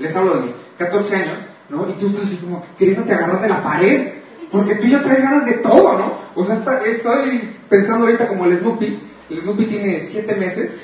les 0.00 0.16
hablo 0.16 0.36
de 0.36 0.46
mí, 0.46 0.54
14 0.78 1.16
años, 1.16 1.38
¿no? 1.68 1.90
Y 1.90 1.92
tú 1.92 2.06
estás 2.06 2.24
así 2.24 2.36
como 2.36 2.64
queriéndote 2.78 3.12
agarrar 3.12 3.42
de 3.42 3.48
la 3.50 3.62
pared, 3.62 4.14
porque 4.50 4.76
tú 4.76 4.86
ya 4.86 5.02
traes 5.02 5.22
ganas 5.22 5.44
de 5.44 5.52
todo, 5.58 5.98
¿no? 5.98 6.14
O 6.34 6.46
sea, 6.46 6.56
estoy 6.86 7.54
pensando 7.68 8.06
ahorita 8.06 8.28
como 8.28 8.46
el 8.46 8.58
Snoopy, 8.60 9.02
el 9.28 9.40
Snoopy 9.42 9.66
tiene 9.66 10.00
7 10.00 10.36
meses 10.36 10.80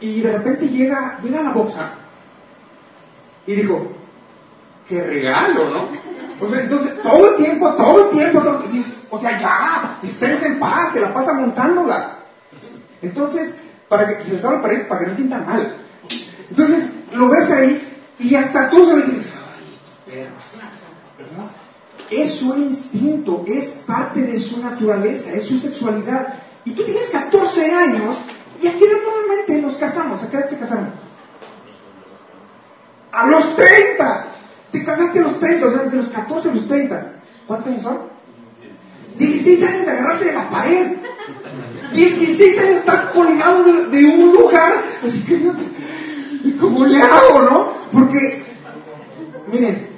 y 0.00 0.20
de 0.20 0.32
repente 0.32 0.68
llega, 0.68 1.18
llega 1.22 1.40
a 1.40 1.44
la 1.44 1.52
boxa 1.52 1.92
y 3.46 3.54
dijo, 3.54 3.90
qué 4.86 5.02
regalo, 5.02 5.70
¿no? 5.70 5.88
O 6.40 6.46
sea, 6.46 6.60
entonces 6.60 7.02
todo 7.02 7.30
el 7.30 7.36
tiempo, 7.36 7.70
todo 7.72 8.04
el 8.04 8.10
tiempo, 8.10 8.42
o 9.08 9.18
sea, 9.18 9.38
ya, 9.38 9.98
esténse 10.02 10.46
en 10.46 10.58
paz, 10.58 10.92
se 10.92 11.00
la 11.00 11.14
pasa 11.14 11.32
montándola. 11.32 12.18
Entonces, 13.02 13.56
para 13.88 14.16
que 14.16 14.22
se 14.22 14.32
les 14.32 14.44
abra 14.44 14.62
paredes, 14.62 14.84
para 14.86 15.00
que 15.00 15.06
no 15.08 15.14
sientan 15.14 15.46
mal. 15.46 15.76
Entonces, 16.50 16.84
lo 17.12 17.28
ves 17.28 17.50
ahí 17.50 17.90
y 18.18 18.34
hasta 18.34 18.70
tú 18.70 18.86
se 18.86 18.96
dices, 18.96 19.32
ay, 20.06 20.26
perro, 21.16 21.48
es 22.10 22.34
su 22.34 22.56
instinto, 22.56 23.44
es 23.46 23.68
parte 23.86 24.22
de 24.22 24.38
su 24.38 24.62
naturaleza, 24.62 25.32
es 25.32 25.44
su 25.44 25.56
sexualidad. 25.56 26.34
Y 26.64 26.72
tú 26.72 26.82
tienes 26.82 27.08
14 27.08 27.72
años 27.72 28.16
y 28.60 28.66
aquí 28.66 28.84
normalmente 28.84 29.62
nos 29.62 29.76
casamos. 29.76 30.22
¿A 30.22 30.30
qué 30.30 30.36
edad 30.36 30.50
se 30.50 30.58
casaron? 30.58 30.90
A 33.12 33.26
los 33.26 33.56
30. 33.56 34.26
Te 34.72 34.84
casaste 34.84 35.18
a 35.18 35.22
los 35.22 35.40
30, 35.40 35.66
o 35.66 35.70
sea, 35.72 35.82
desde 35.82 35.96
los 35.96 36.08
14 36.10 36.50
a 36.50 36.54
los 36.54 36.68
30. 36.68 37.12
¿Cuántos 37.46 37.68
años 37.68 37.82
son? 37.82 37.98
16 39.18 39.62
años 39.64 39.86
de 39.86 39.90
agarrarse 39.90 40.24
de 40.26 40.32
la 40.32 40.50
pared. 40.50 40.96
16 41.92 42.58
años 42.58 42.76
estar 42.78 43.10
colgado 43.12 43.64
de, 43.64 44.04
un 44.06 44.32
lugar. 44.32 44.72
Así 45.06 45.20
que, 45.22 45.40
¿y 46.44 46.52
cómo 46.52 46.84
le 46.84 47.00
hago, 47.00 47.42
no? 47.42 47.72
Porque, 47.92 48.42
miren, 49.46 49.88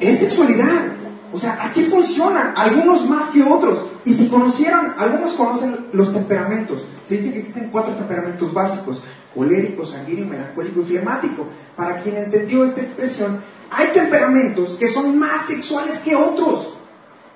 es 0.00 0.18
sexualidad. 0.18 0.92
O 1.32 1.38
sea, 1.38 1.54
así 1.62 1.84
funciona, 1.84 2.52
algunos 2.54 3.08
más 3.08 3.30
que 3.30 3.42
otros. 3.42 3.86
Y 4.04 4.12
si 4.12 4.28
conocieran, 4.28 4.94
algunos 4.98 5.32
conocen 5.32 5.86
los 5.92 6.12
temperamentos. 6.12 6.84
Se 7.06 7.16
dice 7.16 7.32
que 7.32 7.38
existen 7.40 7.70
cuatro 7.70 7.94
temperamentos 7.94 8.52
básicos, 8.52 9.02
colérico, 9.34 9.86
sanguíneo, 9.86 10.26
melancólico 10.26 10.80
y 10.80 10.84
flemático. 10.84 11.46
Para 11.74 12.02
quien 12.02 12.16
entendió 12.16 12.64
esta 12.64 12.82
expresión, 12.82 13.42
hay 13.70 13.88
temperamentos 13.94 14.74
que 14.74 14.88
son 14.88 15.18
más 15.18 15.46
sexuales 15.46 16.00
que 16.00 16.14
otros. 16.14 16.74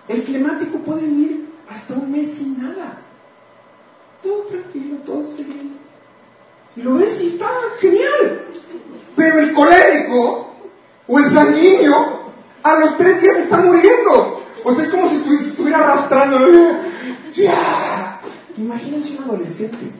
El 0.08 0.20
flemático 0.20 0.78
puede 0.78 1.06
vivir 1.06 1.49
hasta 1.70 1.94
un 1.94 2.11
mes 2.12 2.35
sin 2.35 2.62
nada. 2.62 2.99
Todo 4.26 4.42
tranquilo, 4.42 4.97
todo 5.06 5.23
feliz. 5.23 5.71
Y 6.75 6.83
lo 6.83 6.95
ves 6.95 7.21
y 7.21 7.28
está 7.28 7.49
genial. 7.78 8.45
Pero 9.14 9.38
el 9.38 9.52
colérico 9.52 10.52
o 11.06 11.18
el 11.21 11.30
sanguíneo 11.30 12.33
a 12.64 12.80
los 12.80 12.97
tres 12.97 13.23
días 13.23 13.37
está 13.37 13.59
muriendo. 13.59 14.42
O 14.64 14.75
sea, 14.75 14.83
es 14.83 14.90
como 14.90 15.09
si 15.09 15.16
estuviera 15.49 15.78
arrastrando. 15.78 16.40
¡Ya! 17.33 18.21
Imagínense 18.56 19.16
un 19.16 19.25
adolescente. 19.25 19.92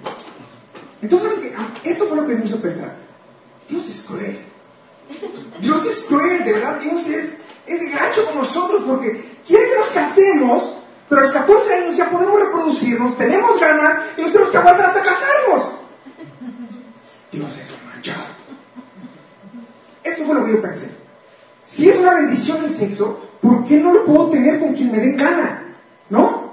Entonces, 1.00 1.30
esto 1.85 2.06
fue 2.06 2.16
lo 2.16 2.26
que 2.26 2.35
me 2.35 2.45
hizo 2.45 2.61
pensar. 2.61 2.97
Dios 3.68 3.88
es 3.88 4.02
cruel. 4.02 4.40
Dios 5.61 5.87
es 5.87 6.02
cruel, 6.02 6.45
de 6.45 6.52
verdad. 6.52 6.80
Dios 6.80 7.06
es, 7.06 7.38
es 7.64 7.92
gacho 7.92 8.25
con 8.25 8.38
nosotros 8.38 8.83
porque 8.88 9.23
quiere 9.47 9.68
que 9.68 9.78
nos 9.78 9.88
casemos, 9.90 10.75
pero 11.08 11.20
a 11.20 11.25
los 11.25 11.32
14 11.32 11.75
años 11.75 11.96
ya 11.96 12.10
podemos 12.10 12.40
reproducirnos, 12.40 13.16
tenemos 13.16 13.60
ganas 13.60 13.98
y 14.16 14.22
nos 14.22 14.32
tenemos 14.32 14.50
que 14.50 14.58
aguantar 14.58 14.86
hasta 14.86 15.02
casarnos. 15.02 15.72
Dios 17.30 17.58
es 17.58 17.66
manchado. 17.84 18.25
Esto 20.02 20.25
fue 20.25 20.34
lo 20.34 20.44
que 20.44 20.52
yo 20.52 20.62
pensé. 20.62 20.90
Si 21.62 21.88
es 21.88 21.96
una 21.98 22.14
bendición 22.14 22.64
el 22.64 22.70
sexo, 22.70 23.28
¿por 23.40 23.64
qué 23.66 23.78
no 23.78 23.92
lo 23.92 24.04
puedo 24.04 24.30
tener 24.30 24.58
con 24.58 24.72
quien 24.72 24.90
me 24.90 24.98
den 24.98 25.16
gana? 25.16 25.76
¿No? 26.08 26.52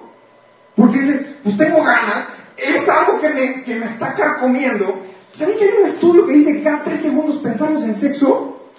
Porque 0.76 1.00
dice, 1.00 1.38
pues 1.44 1.58
tengo 1.58 1.84
ganas, 1.84 2.28
es 2.58 2.88
algo 2.90 3.20
que 3.20 3.30
me, 3.30 3.64
que 3.64 3.76
me 3.76 3.86
está 3.86 4.16
carcomiendo. 4.16 5.02
¿Saben 5.38 5.58
que 5.58 5.64
hay 5.64 5.72
un 5.82 5.88
estudio 5.88 6.28
que 6.28 6.34
dice 6.34 6.54
que 6.54 6.64
cada 6.64 6.84
tres 6.84 7.02
segundos 7.02 7.38
pensamos 7.38 7.84
en 7.84 7.96
sexo? 7.96 8.70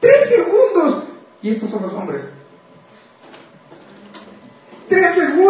¡Tres 0.00 0.28
segundos! 0.28 1.04
Y 1.42 1.50
estos 1.50 1.70
son 1.70 1.82
los 1.82 1.92
hombres. 1.92 2.22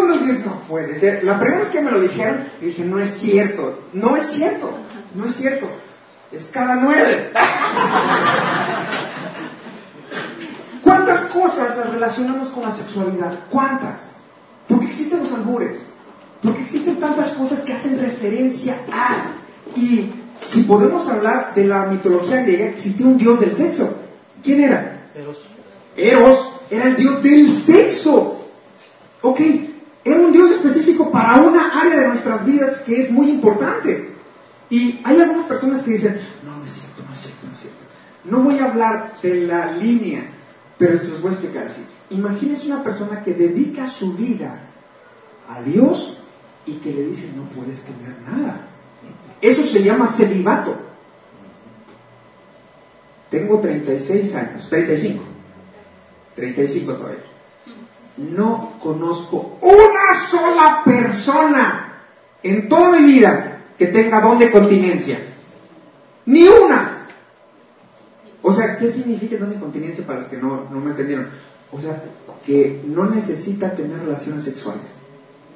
Tres 0.07 0.17
segundos 0.17 0.45
y 0.45 0.49
no 0.49 0.61
puede 0.69 0.99
ser. 0.99 1.25
La 1.25 1.39
primera 1.39 1.61
vez 1.61 1.69
que 1.69 1.81
me 1.81 1.91
lo 1.91 2.01
dijeron, 2.01 2.45
dije, 2.61 2.85
no 2.85 2.99
es 2.99 3.11
cierto, 3.11 3.81
no 3.93 4.17
es 4.17 4.27
cierto, 4.27 4.71
no 5.15 5.27
es 5.27 5.35
cierto. 5.35 5.69
Es 6.31 6.49
cada 6.53 6.77
nueve. 6.77 7.33
¿Cuántas 10.83 11.21
cosas 11.23 11.77
las 11.77 11.91
relacionamos 11.91 12.49
con 12.49 12.65
la 12.65 12.71
sexualidad? 12.71 13.35
¿Cuántas? 13.51 14.13
¿Por 14.69 14.81
qué 14.81 14.87
existen 14.87 15.21
los 15.21 15.33
albures? 15.33 15.87
¿Por 16.43 16.55
qué 16.55 16.63
existen 16.63 17.01
tantas 17.01 17.31
cosas 17.31 17.61
que 17.61 17.73
hacen 17.73 17.99
referencia 17.99 18.77
a? 18.93 19.33
Y 19.75 20.13
si 20.47 20.63
podemos 20.63 21.09
hablar 21.09 21.55
de 21.55 21.65
la 21.65 21.87
mitología 21.87 22.43
griega, 22.43 22.67
existía 22.67 23.07
un 23.07 23.19
dios 23.19 23.41
del 23.41 23.57
sexo. 23.57 23.95
¿Quién 24.43 24.63
era? 24.63 25.11
Eros. 25.15 25.39
Eros 25.97 26.53
era 26.71 26.85
el 26.85 26.97
dios 26.97 27.23
del 27.23 27.63
sexo. 27.65 28.47
Ok, 29.23 29.41
era 30.05 30.21
un 30.21 30.33
dios 30.33 30.51
específico 30.51 31.11
para 31.11 31.41
una 31.41 31.81
área 31.81 31.97
de 32.01 32.09
nuestras 32.09 32.45
vidas 32.47 32.79
que 32.79 33.01
es 33.01 33.11
muy 33.11 33.31
importante. 33.31 34.15
Y 34.71 35.01
hay 35.05 35.21
algunas 35.21 35.47
personas 35.47 35.83
que 35.83 35.93
dicen, 35.93 36.21
no, 36.45 36.57
no 36.57 36.65
es 36.65 36.73
cierto, 36.73 37.03
no 37.07 37.13
es 37.13 37.21
cierto, 37.21 37.47
no 37.47 37.55
es 37.55 37.61
cierto. 37.61 37.79
No 38.25 38.43
voy 38.43 38.59
a 38.59 38.71
hablar 38.71 39.13
de 39.23 39.43
la 39.43 39.73
línea 39.73 40.39
pero 40.79 40.97
se 40.99 41.09
los 41.09 41.21
voy 41.21 41.31
a 41.31 41.35
explicar 41.35 41.67
así. 41.67 41.85
Imagínese 42.11 42.69
una 42.69 42.83
persona 42.83 43.23
que 43.23 43.35
dedica 43.35 43.87
su 43.87 44.15
vida 44.15 44.61
a 45.49 45.61
Dios 45.63 46.21
y 46.65 46.75
que 46.75 46.93
le 46.93 47.03
dice 47.07 47.29
no 47.37 47.43
puedes 47.51 47.83
tener 47.83 48.15
nada. 48.25 48.69
Eso 49.41 49.63
se 49.65 49.83
llama 49.83 50.07
celibato. 50.07 50.77
Tengo 53.31 53.59
36 53.61 54.35
años, 54.37 54.69
35. 54.71 55.23
35 56.35 56.93
todavía. 56.95 57.19
No 58.19 58.75
conozco 58.83 59.59
una 59.63 60.21
sola 60.29 60.83
persona 60.85 61.89
en 62.43 62.69
toda 62.69 62.99
mi 62.99 63.07
vida 63.07 63.61
que 63.79 63.87
tenga 63.87 64.21
don 64.21 64.39
de 64.39 64.51
continencia. 64.51 65.19
Ni 66.27 66.47
una. 66.49 67.07
O 68.43 68.53
sea, 68.53 68.77
¿qué 68.77 68.91
significa 68.91 69.37
don 69.37 69.51
de 69.51 69.59
continencia 69.59 70.05
para 70.05 70.21
los 70.21 70.29
que 70.29 70.37
no, 70.37 70.67
me 70.71 70.91
entendieron? 70.91 71.29
O 71.73 71.81
sea, 71.81 72.03
que 72.45 72.83
no 72.87 73.09
necesita 73.09 73.75
tener 73.75 73.99
relaciones 74.01 74.45
sexuales, 74.45 74.87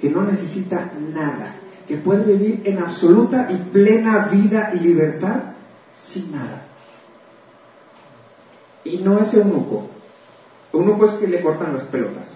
que 0.01 0.11
no 0.11 0.23
necesita 0.23 0.93
nada, 1.13 1.57
que 1.89 1.97
puede 1.97 2.37
vivir 2.37 2.63
en 2.65 2.79
absoluta 2.79 3.49
y 3.51 3.57
plena 3.57 4.29
vida 4.31 4.73
y 4.75 4.81
libertad 4.81 5.41
sin 5.95 6.33
nada. 6.33 6.67
Y 8.85 8.99
no 8.99 9.19
es 9.21 9.35
eunuco. 9.35 9.89
Eunuco 10.73 11.05
es 11.07 11.13
que 11.13 11.29
le 11.29 11.41
cortan 11.41 11.75
las 11.75 11.85
pelotas. 11.85 12.35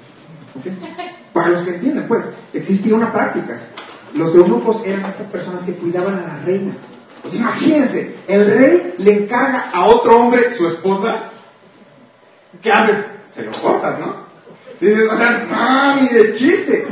Para 1.33 1.49
los 1.49 1.63
que 1.63 1.71
entienden, 1.71 2.09
pues, 2.09 2.25
existía 2.53 2.95
una 2.95 3.13
práctica. 3.13 3.59
Los 4.15 4.35
eunucos 4.35 4.85
eran 4.87 5.05
estas 5.05 5.27
personas 5.27 5.63
que 5.63 5.73
cuidaban 5.75 6.19
a 6.19 6.23
las 6.23 6.45
reinas 6.45 6.77
pues 7.27 7.35
imagínense, 7.41 8.15
el 8.29 8.47
rey 8.47 8.95
le 8.99 9.25
encarga 9.25 9.71
a 9.73 9.87
otro 9.87 10.17
hombre 10.17 10.49
su 10.49 10.69
esposa. 10.69 11.25
¿Qué 12.63 12.71
haces? 12.71 13.05
Se 13.29 13.43
lo 13.43 13.51
cortas, 13.51 13.99
¿no? 13.99 14.27
dices, 14.81 15.11
o 15.11 15.17
sea, 15.17 15.97
ni 16.01 16.09
de 16.09 16.35
chiste. 16.37 16.87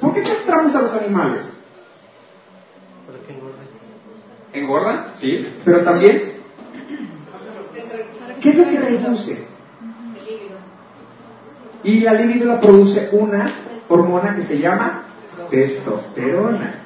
¿Por 0.00 0.14
qué 0.14 0.22
castramos 0.22 0.74
a 0.74 0.80
los 0.80 0.94
animales? 0.94 1.52
Porque 3.04 3.34
engordan. 3.34 3.66
¿Engordan? 4.54 5.10
Sí. 5.12 5.54
Pero 5.66 5.80
también. 5.80 6.32
¿Qué 8.40 8.48
es 8.48 8.56
lo 8.56 8.68
que 8.70 8.78
reduce? 8.78 9.46
Y 11.84 12.00
la 12.00 12.14
libido 12.14 12.60
produce 12.60 13.10
una 13.12 13.46
hormona 13.88 14.34
que 14.34 14.42
se 14.42 14.58
llama 14.58 15.02
testosterona 15.50 16.84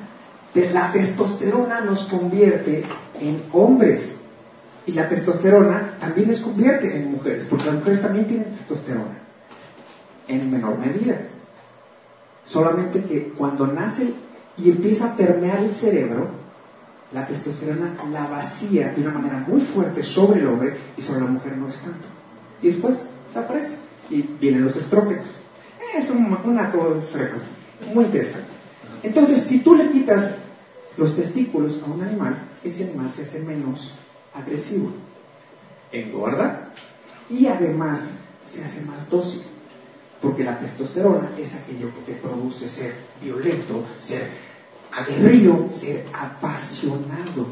la 0.67 0.91
testosterona 0.93 1.81
nos 1.81 2.05
convierte 2.05 2.85
en 3.21 3.43
hombres. 3.53 4.15
Y 4.87 4.93
la 4.93 5.09
testosterona 5.09 5.97
también 6.01 6.29
nos 6.29 6.41
convierte 6.41 6.97
en 6.97 7.13
mujeres, 7.13 7.45
porque 7.49 7.67
las 7.67 7.75
mujeres 7.75 8.01
también 8.01 8.27
tienen 8.27 8.57
testosterona, 8.57 9.19
en 10.27 10.51
menor 10.51 10.79
medida. 10.79 11.21
Solamente 12.45 13.05
que 13.05 13.35
cuando 13.37 13.67
nace 13.67 14.15
y 14.57 14.71
empieza 14.71 15.13
a 15.13 15.17
permear 15.17 15.59
el 15.59 15.71
cerebro, 15.71 16.29
la 17.13 17.27
testosterona 17.27 17.97
la 18.11 18.27
vacía 18.27 18.93
de 18.95 19.03
una 19.03 19.13
manera 19.13 19.45
muy 19.47 19.61
fuerte 19.61 20.03
sobre 20.03 20.41
el 20.41 20.47
hombre 20.47 20.75
y 20.97 21.03
sobre 21.03 21.21
la 21.21 21.27
mujer 21.27 21.57
no 21.59 21.69
es 21.69 21.77
tanto. 21.81 22.09
Y 22.63 22.69
después 22.69 23.09
desaparece 23.29 23.77
y 24.11 24.23
vienen 24.23 24.64
los 24.64 24.77
estrógenos. 24.77 25.27
Es 25.94 26.11
una 26.11 26.71
cosa 26.71 27.31
muy 27.92 28.05
interesante. 28.05 28.49
Entonces, 29.03 29.42
si 29.44 29.61
tú 29.61 29.75
le 29.75 29.90
quitas 29.90 30.33
los 30.97 31.14
testículos 31.14 31.81
a 31.83 31.90
un 31.90 32.03
animal, 32.03 32.37
ese 32.64 32.85
animal 32.85 33.11
se 33.11 33.23
hace 33.23 33.40
menos 33.40 33.94
agresivo, 34.35 34.90
engorda 35.92 36.73
y 37.31 37.47
además 37.47 38.01
se 38.49 38.64
hace 38.64 38.81
más 38.83 39.09
dócil. 39.09 39.42
Porque 40.21 40.42
la 40.42 40.59
testosterona 40.59 41.31
es 41.38 41.55
aquello 41.55 41.92
que 41.94 42.12
te 42.12 42.18
produce 42.18 42.68
ser 42.68 42.94
violento, 43.23 43.85
ser 44.01 44.29
aguerrido, 44.90 45.68
ser 45.71 46.07
apasionado. 46.12 47.47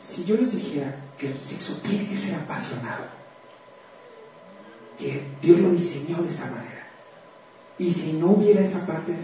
Si 0.00 0.24
yo 0.24 0.36
les 0.36 0.52
dijera 0.52 0.96
que 1.16 1.28
el 1.28 1.38
sexo 1.38 1.74
tiene 1.82 2.08
que 2.08 2.16
ser 2.16 2.34
apasionado, 2.34 3.04
que 4.98 5.22
Dios 5.42 5.60
lo 5.60 5.70
diseñó 5.70 6.22
de 6.22 6.28
esa 6.28 6.46
manera, 6.50 6.86
y 7.78 7.92
si 7.92 8.14
no 8.14 8.28
hubiera 8.28 8.60
esa 8.60 8.84
parte 8.86 9.14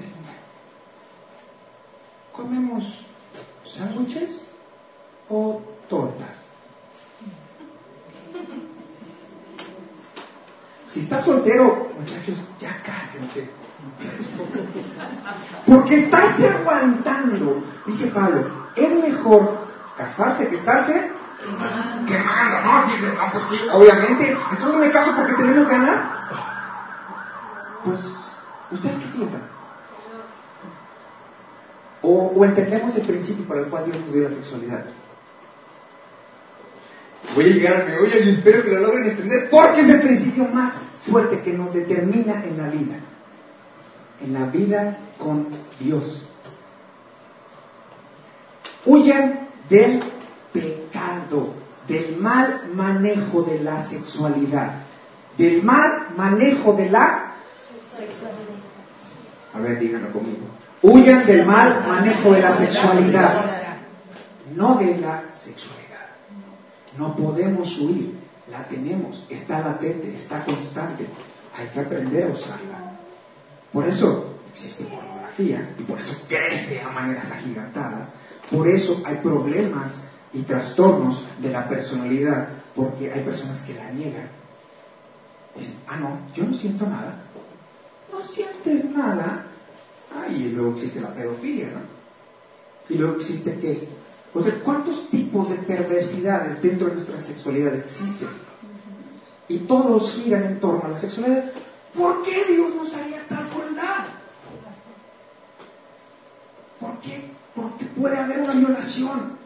¿Comemos 2.32 3.04
sándwiches 3.64 4.46
o 5.28 5.60
tortas? 5.88 6.42
está 10.94 11.20
soltero, 11.20 11.88
muchachos, 11.98 12.38
ya 12.60 12.82
cásense. 12.82 13.48
Porque 15.66 16.00
estarse 16.00 16.48
aguantando, 16.48 17.62
dice 17.86 18.08
Pablo, 18.08 18.46
es 18.76 18.92
mejor 19.02 19.66
casarse 19.96 20.48
que 20.48 20.56
estarse 20.56 21.10
quemando, 22.06 22.60
¿no? 22.60 22.86
Sí, 22.86 22.92
no, 23.02 23.32
pues 23.32 23.44
sí, 23.44 23.56
obviamente. 23.72 24.36
Entonces 24.50 24.80
me 24.80 24.90
caso 24.90 25.12
porque 25.16 25.34
tenemos 25.34 25.68
ganas. 25.68 26.00
Pues, 27.84 28.36
¿ustedes 28.70 28.96
qué 28.96 29.06
piensan? 29.16 29.42
O, 32.02 32.44
entendemos 32.44 32.96
el 32.96 33.02
principio 33.02 33.44
para 33.46 33.60
el 33.60 33.66
cual 33.66 33.84
Dios 33.84 33.98
nos 34.00 34.12
dio 34.12 34.22
la 34.24 34.30
sexualidad. 34.30 34.84
Voy 37.34 37.44
a 37.44 37.48
llegar 37.48 37.82
a 37.82 37.84
meollo 37.84 38.18
y 38.18 38.30
espero 38.30 38.64
que 38.64 38.72
lo 38.72 38.80
logren 38.80 39.06
entender 39.06 39.48
porque 39.48 39.82
es 39.82 39.88
el 39.88 40.02
principio 40.02 40.44
más 40.46 40.74
fuerte 41.06 41.40
que 41.40 41.52
nos 41.52 41.72
determina 41.72 42.44
en 42.44 42.58
la 42.58 42.68
vida. 42.68 42.96
En 44.20 44.34
la 44.34 44.46
vida 44.46 44.98
con 45.18 45.46
Dios. 45.78 46.26
Huyan 48.84 49.48
del 49.68 50.02
pecado, 50.52 50.81
del 51.88 52.16
mal 52.16 52.70
manejo 52.72 53.42
de 53.42 53.60
la 53.60 53.82
sexualidad, 53.82 54.72
del 55.36 55.62
mal 55.62 56.08
manejo 56.16 56.72
de 56.74 56.90
la 56.90 57.34
sexualidad. 57.96 58.62
A 59.54 59.58
ver, 59.60 59.78
díganlo 59.78 60.12
conmigo. 60.12 60.46
Huyan 60.82 61.26
del 61.26 61.46
mal 61.46 61.84
manejo 61.86 62.32
de 62.32 62.40
la 62.40 62.56
sexualidad, 62.56 63.44
no 64.54 64.76
de 64.76 64.98
la 64.98 65.24
sexualidad. 65.34 65.82
No 66.98 67.14
podemos 67.14 67.78
huir, 67.78 68.14
la 68.50 68.66
tenemos, 68.66 69.26
está 69.28 69.60
latente, 69.60 70.14
está 70.14 70.44
constante. 70.44 71.06
Hay 71.56 71.66
que 71.68 71.80
aprender 71.80 72.24
a 72.24 72.32
usarla. 72.32 72.92
Por 73.72 73.86
eso 73.86 74.34
existe 74.52 74.84
pornografía 74.84 75.74
y 75.78 75.82
por 75.82 75.98
eso 75.98 76.16
crece 76.28 76.80
a 76.80 76.88
maneras 76.88 77.30
agigantadas. 77.30 78.14
Por 78.50 78.68
eso 78.68 79.02
hay 79.06 79.16
problemas 79.16 80.04
y 80.32 80.42
trastornos 80.42 81.24
de 81.40 81.50
la 81.50 81.68
personalidad, 81.68 82.48
porque 82.74 83.12
hay 83.12 83.22
personas 83.22 83.60
que 83.62 83.74
la 83.74 83.90
niegan. 83.90 84.28
Dicen, 85.56 85.76
ah, 85.86 85.96
no, 85.96 86.18
yo 86.34 86.44
no 86.44 86.54
siento 86.54 86.86
nada. 86.86 87.14
No 88.10 88.20
sientes 88.20 88.84
nada. 88.86 89.46
Ah, 90.14 90.28
y 90.30 90.50
luego 90.50 90.72
existe 90.72 91.00
la 91.00 91.14
pedofilia, 91.14 91.66
¿no? 91.66 91.80
Y 92.88 92.98
luego 92.98 93.16
existe 93.16 93.58
qué 93.60 93.72
es 93.72 93.88
o 94.34 94.42
sea, 94.42 94.54
¿cuántos 94.64 95.08
tipos 95.08 95.50
de 95.50 95.56
perversidades 95.56 96.62
dentro 96.62 96.86
de 96.86 96.94
nuestra 96.94 97.20
sexualidad 97.20 97.74
existen? 97.74 98.28
Y 99.48 99.58
todos 99.58 100.12
giran 100.12 100.44
en 100.44 100.60
torno 100.60 100.84
a 100.84 100.88
la 100.88 100.98
sexualidad. 100.98 101.52
¿Por 101.94 102.22
qué 102.22 102.44
Dios 102.46 102.74
nos 102.74 102.94
haría 102.94 103.22
tal 103.28 103.46
crueldad? 103.48 104.06
¿Por 106.80 106.98
qué? 107.00 107.30
Porque 107.54 107.84
puede 107.84 108.16
haber 108.16 108.40
una 108.40 108.52
violación. 108.54 109.41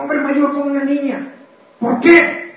Hombre 0.00 0.18
mayor 0.22 0.54
con 0.54 0.70
una 0.70 0.82
niña. 0.82 1.30
¿Por 1.78 2.00
qué? 2.00 2.54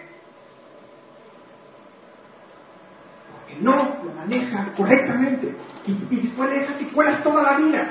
Porque 3.34 3.62
no 3.62 3.98
lo 4.02 4.14
maneja 4.14 4.74
correctamente. 4.78 5.54
Y, 5.86 5.92
y 6.10 6.20
después 6.22 6.50
le 6.50 6.60
deja 6.62 6.74
secuelas 6.74 7.22
toda 7.22 7.44
la 7.44 7.58
vida. 7.58 7.90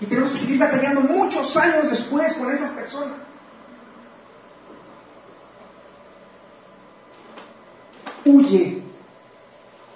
Y 0.00 0.06
tenemos 0.06 0.32
que 0.32 0.38
seguir 0.38 0.58
batallando 0.58 1.02
muchos 1.02 1.56
años 1.56 1.88
después 1.88 2.34
con 2.34 2.50
esas 2.52 2.72
personas. 2.72 3.18
Huye 8.24 8.82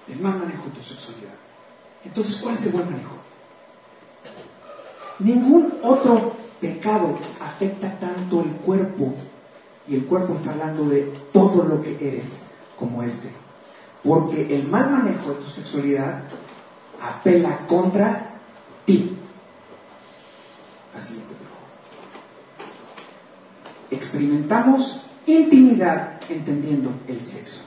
del 0.06 0.20
mal 0.20 0.38
manejo 0.38 0.66
de 0.66 0.70
tu 0.70 0.82
sexualidad. 0.82 1.34
Entonces, 2.04 2.36
¿cuál 2.36 2.54
es 2.54 2.66
el 2.66 2.72
buen 2.72 2.88
manejo? 2.88 3.16
Ningún 5.18 5.80
otro 5.82 6.36
pecado 6.60 7.18
afecta 7.40 7.90
tanto 7.98 8.11
y 9.92 9.96
el 9.96 10.06
cuerpo 10.06 10.32
está 10.32 10.52
hablando 10.52 10.88
de 10.88 11.02
todo 11.34 11.64
lo 11.64 11.82
que 11.82 11.98
eres, 12.00 12.38
como 12.78 13.02
este. 13.02 13.28
Porque 14.02 14.56
el 14.56 14.66
mal 14.66 14.90
manejo 14.90 15.34
de 15.34 15.44
tu 15.44 15.50
sexualidad 15.50 16.22
apela 16.98 17.66
contra 17.66 18.36
ti. 18.86 19.18
Experimentamos 23.90 25.02
intimidad 25.26 26.18
entendiendo 26.30 26.90
el 27.06 27.22
sexo. 27.22 27.60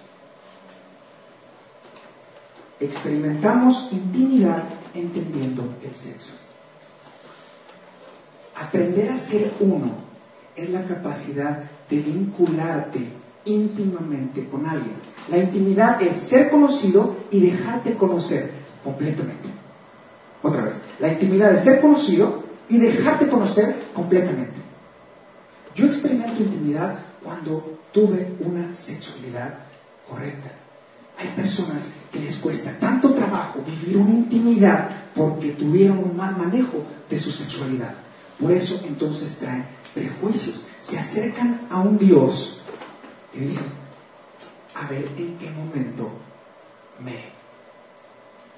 Experimentamos 2.79 3.89
intimidad 3.91 4.63
entendiendo 4.95 5.75
el 5.83 5.95
sexo. 5.95 6.33
Aprender 8.55 9.11
a 9.11 9.19
ser 9.19 9.53
uno 9.59 9.91
es 10.55 10.71
la 10.71 10.83
capacidad 10.85 11.65
de 11.89 11.99
vincularte 11.99 13.07
íntimamente 13.45 14.47
con 14.47 14.65
alguien. 14.65 14.95
La 15.29 15.37
intimidad 15.37 16.01
es 16.01 16.17
ser 16.17 16.49
conocido 16.49 17.15
y 17.31 17.39
dejarte 17.39 17.93
conocer 17.95 18.51
completamente. 18.83 19.49
Otra 20.41 20.63
vez, 20.63 20.75
la 20.99 21.11
intimidad 21.11 21.53
es 21.53 21.63
ser 21.63 21.81
conocido 21.81 22.43
y 22.69 22.77
dejarte 22.77 23.27
conocer 23.27 23.75
completamente. 23.93 24.55
Yo 25.75 25.85
experimento 25.85 26.41
intimidad 26.41 26.99
cuando 27.23 27.79
tuve 27.91 28.33
una 28.39 28.73
sexualidad 28.73 29.55
correcta. 30.09 30.51
Hay 31.17 31.27
personas 31.29 31.89
que 32.11 32.19
les 32.19 32.35
cuesta 32.37 32.71
tanto 32.79 33.13
trabajo 33.13 33.61
vivir 33.65 33.97
una 33.97 34.11
intimidad 34.11 34.89
porque 35.15 35.51
tuvieron 35.51 35.99
un 35.99 36.15
mal 36.15 36.37
manejo 36.37 36.83
de 37.09 37.19
su 37.19 37.31
sexualidad. 37.31 37.93
Por 38.39 38.51
eso 38.51 38.81
entonces 38.85 39.37
traen 39.37 39.65
prejuicios, 39.95 40.63
se 40.77 40.99
acercan 40.99 41.67
a 41.71 41.79
un 41.79 41.97
Dios 41.97 42.61
que 43.33 43.39
dice, 43.39 43.61
a 44.75 44.87
ver 44.87 45.09
en 45.17 45.37
qué 45.37 45.49
momento 45.49 46.09
me 46.99 47.33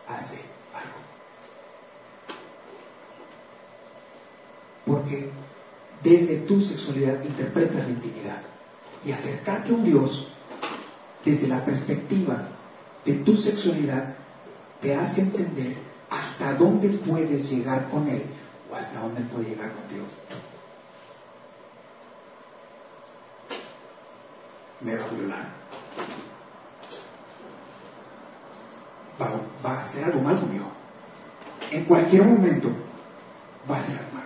hace 0.09 0.47
Porque 4.87 5.29
desde 6.01 6.37
tu 6.37 6.61
sexualidad 6.61 7.21
interpretas 7.21 7.83
la 7.83 7.89
intimidad. 7.89 8.41
Y 9.05 9.11
acercarte 9.11 9.71
a 9.71 9.75
un 9.75 9.83
Dios 9.83 10.29
desde 11.25 11.47
la 11.47 11.63
perspectiva 11.63 12.47
de 13.03 13.13
tu 13.15 13.35
sexualidad 13.35 14.15
te 14.81 14.95
hace 14.95 15.21
entender 15.21 15.75
hasta 16.09 16.53
dónde 16.53 16.87
puedes 16.89 17.49
llegar 17.49 17.89
con 17.89 18.07
Él 18.07 18.23
o 18.71 18.75
hasta 18.75 19.01
dónde 19.01 19.21
puede 19.21 19.49
llegar 19.49 19.73
contigo. 19.73 20.05
Me 24.81 24.95
va 24.95 25.05
a 25.05 25.09
violar. 25.09 25.57
Va, 29.19 29.73
a 29.73 29.79
hacer 29.81 30.05
algo 30.05 30.21
mal 30.21 30.39
conmigo. 30.39 30.67
En 31.71 31.85
cualquier 31.85 32.23
momento 32.23 32.69
va 33.69 33.75
a 33.75 33.79
hacer 33.79 33.97
algo 33.97 34.11
mal. 34.13 34.23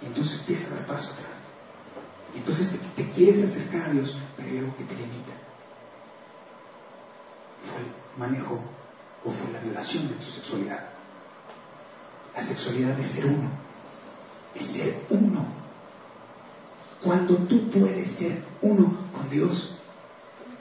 Y 0.00 0.06
entonces 0.06 0.40
empieza 0.40 0.72
a 0.72 0.76
dar 0.76 0.86
paso 0.86 1.12
atrás. 1.12 1.32
Entonces 2.34 2.78
te, 2.96 3.10
quieres 3.10 3.44
acercar 3.44 3.88
a 3.88 3.92
Dios, 3.92 4.16
pero 4.36 4.48
hay 4.48 4.58
algo 4.58 4.76
que 4.76 4.84
te 4.84 4.94
limita. 4.94 5.32
Fue 7.68 7.80
el 7.80 7.90
manejo 8.18 8.60
o 9.24 9.30
fue 9.30 9.52
la 9.52 9.58
violación 9.58 10.08
de 10.08 10.14
tu 10.14 10.30
sexualidad. 10.30 10.84
La 12.34 12.42
sexualidad 12.42 12.98
es 12.98 13.08
ser 13.08 13.26
uno. 13.26 13.50
Es 14.54 14.66
ser 14.66 15.04
uno. 15.10 15.61
Cuando 17.02 17.36
tú 17.36 17.68
puedes 17.68 18.10
ser 18.10 18.38
uno 18.60 18.96
con 19.12 19.28
Dios, 19.30 19.76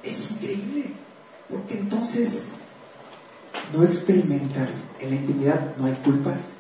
es 0.04 0.32
increíble. 0.32 0.94
Porque 1.50 1.78
entonces 1.78 2.44
no 3.74 3.84
experimentas 3.84 4.84
en 5.00 5.10
la 5.10 5.16
intimidad, 5.16 5.76
no 5.78 5.86
hay 5.86 5.94
culpas, 5.96 6.52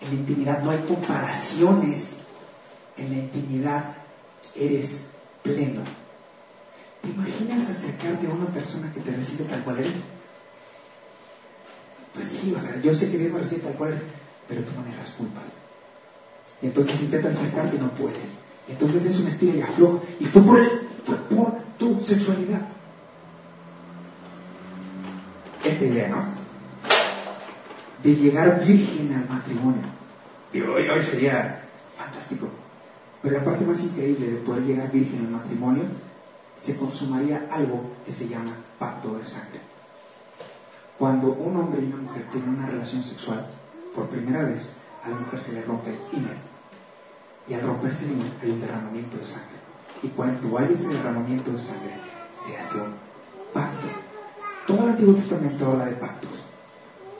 en 0.00 0.08
la 0.08 0.14
intimidad 0.14 0.62
no 0.62 0.70
hay 0.70 0.80
comparaciones. 0.80 2.10
En 2.96 3.10
la 3.10 3.18
intimidad 3.18 3.94
eres 4.54 5.06
pleno. 5.42 5.82
¿Te 7.02 7.08
imaginas 7.08 7.70
acercarte 7.70 8.26
a 8.26 8.30
una 8.30 8.46
persona 8.46 8.92
que 8.92 9.00
te 9.00 9.12
recibe 9.12 9.44
tal 9.44 9.62
cual 9.62 9.78
eres? 9.78 9.92
Pues 12.12 12.26
sí, 12.26 12.52
o 12.56 12.60
sea, 12.60 12.80
yo 12.80 12.92
sé 12.92 13.10
que 13.10 13.18
Dios 13.18 13.32
me 13.32 13.38
recibe 13.38 13.62
tal 13.62 13.74
cual 13.74 13.90
eres, 13.90 14.02
pero 14.48 14.62
tú 14.62 14.72
manejas 14.72 15.10
culpas. 15.10 15.44
Y 16.60 16.66
entonces 16.66 17.00
intentas 17.00 17.36
acercarte 17.36 17.76
y 17.76 17.78
no 17.78 17.90
puedes. 17.92 18.47
Entonces 18.68 19.06
es 19.06 19.18
un 19.20 19.28
estilo 19.28 19.56
y 19.56 19.62
afloja. 19.62 19.98
Y 20.20 20.26
fue 20.26 20.42
por, 20.42 20.58
fue 21.04 21.16
por 21.36 21.52
tu 21.78 22.04
sexualidad. 22.04 22.62
Esta 25.64 25.84
idea, 25.84 26.08
¿no? 26.08 26.38
de 28.02 28.14
llegar 28.14 28.64
virgen 28.64 29.12
al 29.12 29.28
matrimonio. 29.28 29.82
Y 30.52 30.60
hoy, 30.60 31.02
sería 31.02 31.64
fantástico. 31.96 32.48
Pero 33.22 33.38
la 33.38 33.44
parte 33.44 33.64
más 33.64 33.82
increíble 33.82 34.30
de 34.30 34.36
poder 34.38 34.62
llegar 34.62 34.90
virgen 34.90 35.26
al 35.26 35.32
matrimonio 35.32 35.84
se 36.58 36.76
consumaría 36.76 37.48
algo 37.50 37.90
que 38.04 38.12
se 38.12 38.28
llama 38.28 38.52
pacto 38.78 39.16
de 39.16 39.24
sangre. 39.24 39.60
Cuando 40.98 41.32
un 41.32 41.56
hombre 41.56 41.82
y 41.82 41.86
una 41.86 42.02
mujer 42.02 42.24
tienen 42.32 42.50
una 42.50 42.66
relación 42.66 43.02
sexual, 43.02 43.46
por 43.94 44.08
primera 44.08 44.42
vez 44.42 44.72
a 45.04 45.10
la 45.10 45.16
mujer 45.16 45.40
se 45.40 45.52
le 45.52 45.62
rompe 45.62 45.90
el. 45.90 46.47
Y 47.48 47.54
al 47.54 47.62
romperse 47.62 48.06
el 48.42 48.60
derramamiento 48.60 49.16
de 49.16 49.24
sangre. 49.24 49.58
Y 50.02 50.08
cuando 50.08 50.58
hay 50.58 50.72
ese 50.72 50.88
derramamiento 50.88 51.50
de 51.50 51.58
sangre, 51.58 51.94
se 52.36 52.56
hace 52.56 52.78
un 52.78 52.94
pacto. 53.52 53.86
Todo 54.66 54.84
el 54.84 54.90
Antiguo 54.90 55.14
Testamento 55.14 55.66
habla 55.66 55.86
de 55.86 55.96
pactos. 55.96 56.46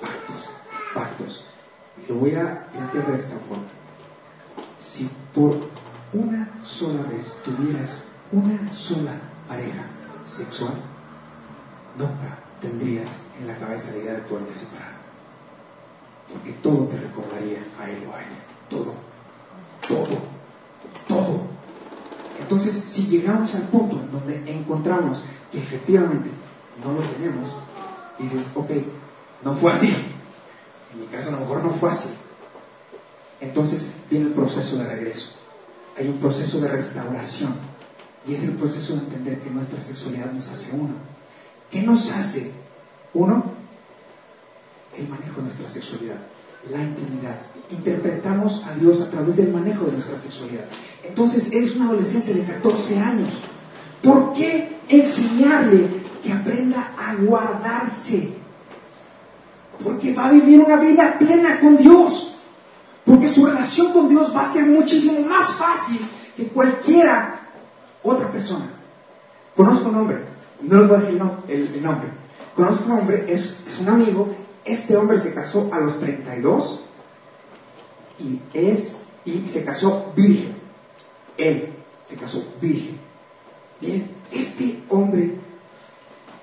Pactos, 0.01 0.51
pactos. 0.95 1.45
Y 1.97 2.13
lo 2.13 2.19
voy 2.21 2.35
a 2.35 2.67
plantear 2.67 3.07
de 3.07 3.19
esta 3.19 3.37
forma. 3.49 3.65
Si 4.81 5.11
por 5.35 5.57
una 6.13 6.49
sola 6.63 7.03
vez 7.03 7.41
tuvieras 7.43 8.05
una 8.31 8.73
sola 8.73 9.13
pareja 9.49 9.85
sexual, 10.25 10.75
nunca 11.97 12.39
tendrías 12.61 13.21
en 13.41 13.47
la 13.47 13.57
cabeza 13.59 13.93
la 13.93 13.99
idea 13.99 14.13
de 14.15 14.21
poderte 14.21 14.55
separar. 14.55 14.99
Porque 16.33 16.53
todo 16.63 16.87
te 16.87 16.99
recordaría 16.99 17.61
a 17.81 17.91
él 17.91 18.07
o 18.09 18.15
a 18.15 18.21
ella. 18.21 18.39
Todo. 18.69 19.08
Todo. 19.89 20.19
Todo. 21.09 21.41
Entonces, 22.41 22.75
si 22.75 23.07
llegamos 23.07 23.55
al 23.55 23.63
punto 23.63 23.99
en 23.99 24.13
donde 24.13 24.53
encontramos 24.53 25.25
que 25.51 25.59
efectivamente 25.59 26.31
no 26.85 26.93
lo 26.93 27.01
tenemos, 27.01 27.51
dices, 28.19 28.47
ok, 28.55 28.71
no 29.43 29.55
fue 29.55 29.73
así. 29.73 29.95
En 30.93 31.01
mi 31.01 31.07
caso 31.07 31.31
a 31.31 31.33
lo 31.33 31.41
mejor 31.41 31.65
no 31.65 31.73
fue 31.73 31.91
así. 31.91 32.11
Entonces 33.41 33.93
viene 34.11 34.27
el 34.27 34.33
proceso 34.33 34.77
de 34.77 34.85
regreso. 34.85 35.31
Hay 35.97 36.09
un 36.09 36.19
proceso 36.19 36.61
de 36.61 36.69
restauración. 36.69 37.55
Y 38.27 38.35
es 38.35 38.45
el 38.45 38.53
proceso 38.53 38.95
de 38.95 39.01
entender 39.01 39.41
que 39.41 39.51
nuestra 39.51 39.81
sexualidad 39.81 40.31
nos 40.33 40.49
hace 40.51 40.75
uno. 40.75 40.95
¿Qué 41.71 41.83
nos 41.83 42.11
hace 42.13 42.53
uno? 43.15 43.45
El 44.97 45.09
manejo 45.09 45.37
de 45.37 45.43
nuestra 45.43 45.69
sexualidad, 45.69 46.17
la 46.71 46.83
intimidad. 46.83 47.37
Interpretamos 47.71 48.65
a 48.67 48.75
Dios 48.75 49.01
a 49.01 49.11
través 49.11 49.37
del 49.37 49.53
manejo 49.53 49.87
de 49.87 49.93
nuestra 49.93 50.19
sexualidad. 50.19 50.65
Entonces, 51.05 51.53
eres 51.53 51.77
un 51.77 51.83
adolescente 51.83 52.33
de 52.35 52.45
14 52.45 52.99
años. 52.99 53.29
¿Por 54.03 54.33
qué 54.33 54.77
enseñarle 54.89 55.89
que 56.23 56.33
aprenda 56.33 56.93
a 56.99 57.15
guardarse? 57.15 58.31
Porque 59.83 60.13
va 60.15 60.27
a 60.27 60.33
vivir 60.33 60.61
una 60.61 60.77
vida 60.77 61.19
plena 61.19 61.61
con 61.61 61.77
Dios. 61.77 62.37
Porque 63.05 63.29
su 63.29 63.47
relación 63.47 63.93
con 63.93 64.09
Dios 64.09 64.35
va 64.35 64.43
a 64.43 64.53
ser 64.53 64.67
muchísimo 64.67 65.21
más 65.21 65.55
fácil 65.55 66.01
que 66.37 66.49
cualquiera 66.49 67.37
otra 68.03 68.31
persona. 68.31 68.67
Conozco 69.57 69.89
un 69.89 69.97
hombre, 69.97 70.19
no 70.63 70.79
les 70.79 70.89
voy 70.89 70.97
a 70.97 71.01
decir 71.01 71.21
el, 71.49 71.83
nombre. 71.83 72.09
Conozco 72.55 72.85
un 72.87 72.99
hombre, 72.99 73.25
es, 73.29 73.63
es 73.67 73.79
un 73.81 73.89
amigo. 73.89 74.29
Este 74.69 74.95
hombre 74.99 75.19
se 75.19 75.33
casó 75.33 75.71
a 75.73 75.81
los 75.81 75.99
32 75.99 76.81
y, 78.19 78.39
es, 78.53 78.93
y 79.25 79.49
se 79.49 79.65
casó 79.65 80.13
virgen. 80.15 80.57
Él 81.39 81.73
se 82.05 82.17
casó 82.17 82.45
virgen. 82.61 82.99
Miren, 83.81 84.11
este 84.31 84.83
hombre 84.91 85.37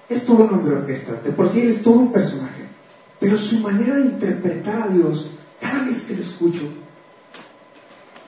es 0.10 0.26
todo 0.26 0.46
un 0.46 0.56
hombre 0.56 0.76
orquestante. 0.76 1.30
Por 1.30 1.50
sí 1.50 1.62
él 1.62 1.70
es 1.70 1.84
todo 1.84 2.00
un 2.00 2.12
personaje. 2.12 2.66
Pero 3.20 3.38
su 3.38 3.60
manera 3.60 3.96
de 3.96 4.08
interpretar 4.08 4.82
a 4.82 4.88
Dios, 4.88 5.30
cada 5.62 5.84
vez 5.84 6.02
que 6.02 6.16
lo 6.16 6.24
escucho, 6.24 6.64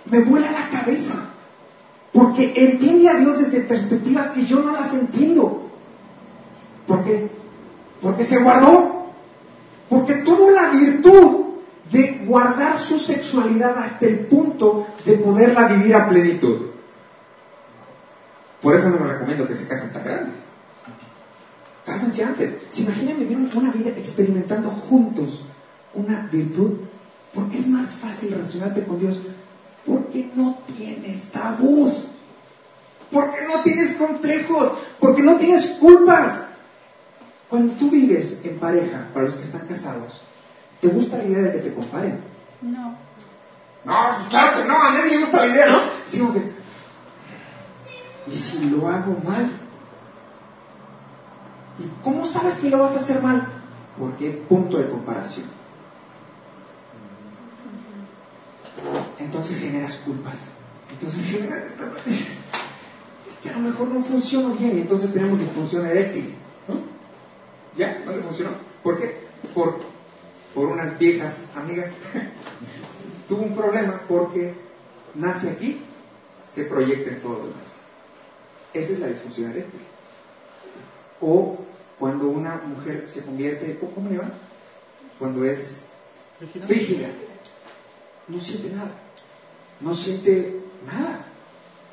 me 0.05 0.19
vuela 0.19 0.51
la 0.51 0.69
cabeza. 0.69 1.15
Porque 2.13 2.53
entiende 2.55 3.09
a 3.09 3.15
Dios 3.15 3.39
desde 3.39 3.61
perspectivas 3.61 4.29
que 4.29 4.45
yo 4.45 4.61
no 4.61 4.73
las 4.73 4.93
entiendo. 4.93 5.71
¿Por 6.85 7.03
qué? 7.03 7.29
Porque 7.99 8.23
se 8.23 8.37
guardó. 8.37 8.96
Porque 9.89 10.15
tuvo 10.15 10.51
la 10.51 10.69
virtud 10.69 11.45
de 11.91 12.23
guardar 12.25 12.77
su 12.77 12.99
sexualidad 12.99 13.77
hasta 13.77 14.05
el 14.05 14.19
punto 14.19 14.87
de 15.05 15.13
poderla 15.13 15.67
vivir 15.67 15.95
a 15.95 16.09
plenitud. 16.09 16.67
Por 18.61 18.75
eso 18.75 18.89
no 18.89 18.99
me 18.99 19.13
recomiendo 19.13 19.47
que 19.47 19.55
se 19.55 19.67
casen 19.67 19.93
tan 19.93 20.03
grandes. 20.03 20.35
Cásense 21.85 22.23
antes. 22.23 22.57
¿Se 22.69 22.81
imaginan 22.81 23.19
vivir 23.19 23.37
una 23.55 23.71
vida 23.71 23.91
experimentando 23.91 24.69
juntos 24.69 25.45
una 25.93 26.27
virtud? 26.29 26.71
Porque 27.33 27.57
es 27.57 27.67
más 27.67 27.87
fácil 27.91 28.31
relacionarte 28.31 28.83
con 28.83 28.99
Dios. 28.99 29.17
Porque 29.85 30.29
no 30.35 30.59
tienes 30.75 31.31
tabús. 31.31 32.09
Porque 33.09 33.47
no 33.47 33.63
tienes 33.63 33.95
complejos. 33.95 34.73
Porque 34.99 35.21
no 35.21 35.37
tienes 35.37 35.65
culpas. 35.79 36.47
Cuando 37.49 37.73
tú 37.73 37.89
vives 37.89 38.41
en 38.43 38.59
pareja, 38.59 39.07
para 39.13 39.25
los 39.25 39.35
que 39.35 39.43
están 39.43 39.67
casados, 39.67 40.21
¿te 40.81 40.87
gusta 40.87 41.17
la 41.17 41.23
idea 41.23 41.39
de 41.39 41.51
que 41.53 41.69
te 41.69 41.73
comparen? 41.73 42.19
No. 42.61 42.97
No, 43.85 44.15
pues 44.15 44.27
claro 44.27 44.57
que 44.57 44.67
no, 44.67 44.75
a 44.75 44.91
nadie 44.91 45.11
le 45.11 45.19
gusta 45.19 45.37
la 45.37 45.47
idea, 45.47 45.67
¿no? 45.67 45.79
Sino 46.07 46.33
que, 46.33 46.41
¿y 48.29 48.35
si 48.35 48.69
lo 48.69 48.87
hago 48.89 49.15
mal? 49.23 49.49
¿Y 51.79 52.03
cómo 52.03 52.25
sabes 52.25 52.55
que 52.55 52.69
lo 52.69 52.79
vas 52.79 52.95
a 52.95 52.99
hacer 52.99 53.21
mal? 53.21 53.47
Porque 53.97 54.31
punto 54.31 54.77
de 54.77 54.89
comparación. 54.89 55.45
Entonces 59.19 59.59
generas 59.59 59.95
culpas. 59.97 60.35
Entonces 60.91 61.25
generas... 61.25 61.63
Es 63.29 63.37
que 63.43 63.49
a 63.49 63.53
lo 63.53 63.59
mejor 63.59 63.89
no 63.89 64.01
funciona 64.01 64.55
bien 64.55 64.77
y 64.77 64.81
entonces 64.81 65.13
tenemos 65.13 65.37
disfunción 65.37 65.85
eréctil. 65.85 66.33
¿Ya? 67.77 68.01
¿No 68.05 68.11
le 68.11 68.23
funcionó? 68.23 68.51
¿Por 68.83 68.99
qué? 68.99 69.15
Por, 69.53 69.79
por 70.53 70.67
unas 70.67 70.97
viejas 70.97 71.45
amigas. 71.55 71.91
Tuvo 73.29 73.43
un 73.43 73.55
problema 73.55 74.01
porque 74.07 74.53
nace 75.13 75.51
aquí, 75.51 75.79
se 76.43 76.63
proyecta 76.65 77.11
en 77.11 77.21
todo 77.21 77.33
lo 77.33 77.47
demás. 77.47 77.77
Esa 78.73 78.93
es 78.93 78.99
la 78.99 79.07
disfunción 79.07 79.51
eréctil. 79.51 79.81
O 81.21 81.57
cuando 81.99 82.27
una 82.27 82.55
mujer 82.57 83.07
se 83.07 83.23
convierte, 83.23 83.79
¿cómo 83.93 84.09
le 84.09 84.17
va? 84.17 84.29
Cuando 85.19 85.45
es 85.45 85.83
frígida. 86.67 87.09
No 88.27 88.39
siente 88.39 88.69
nada. 88.69 88.91
No 89.81 89.93
siente 89.93 90.59
nada. 90.85 91.25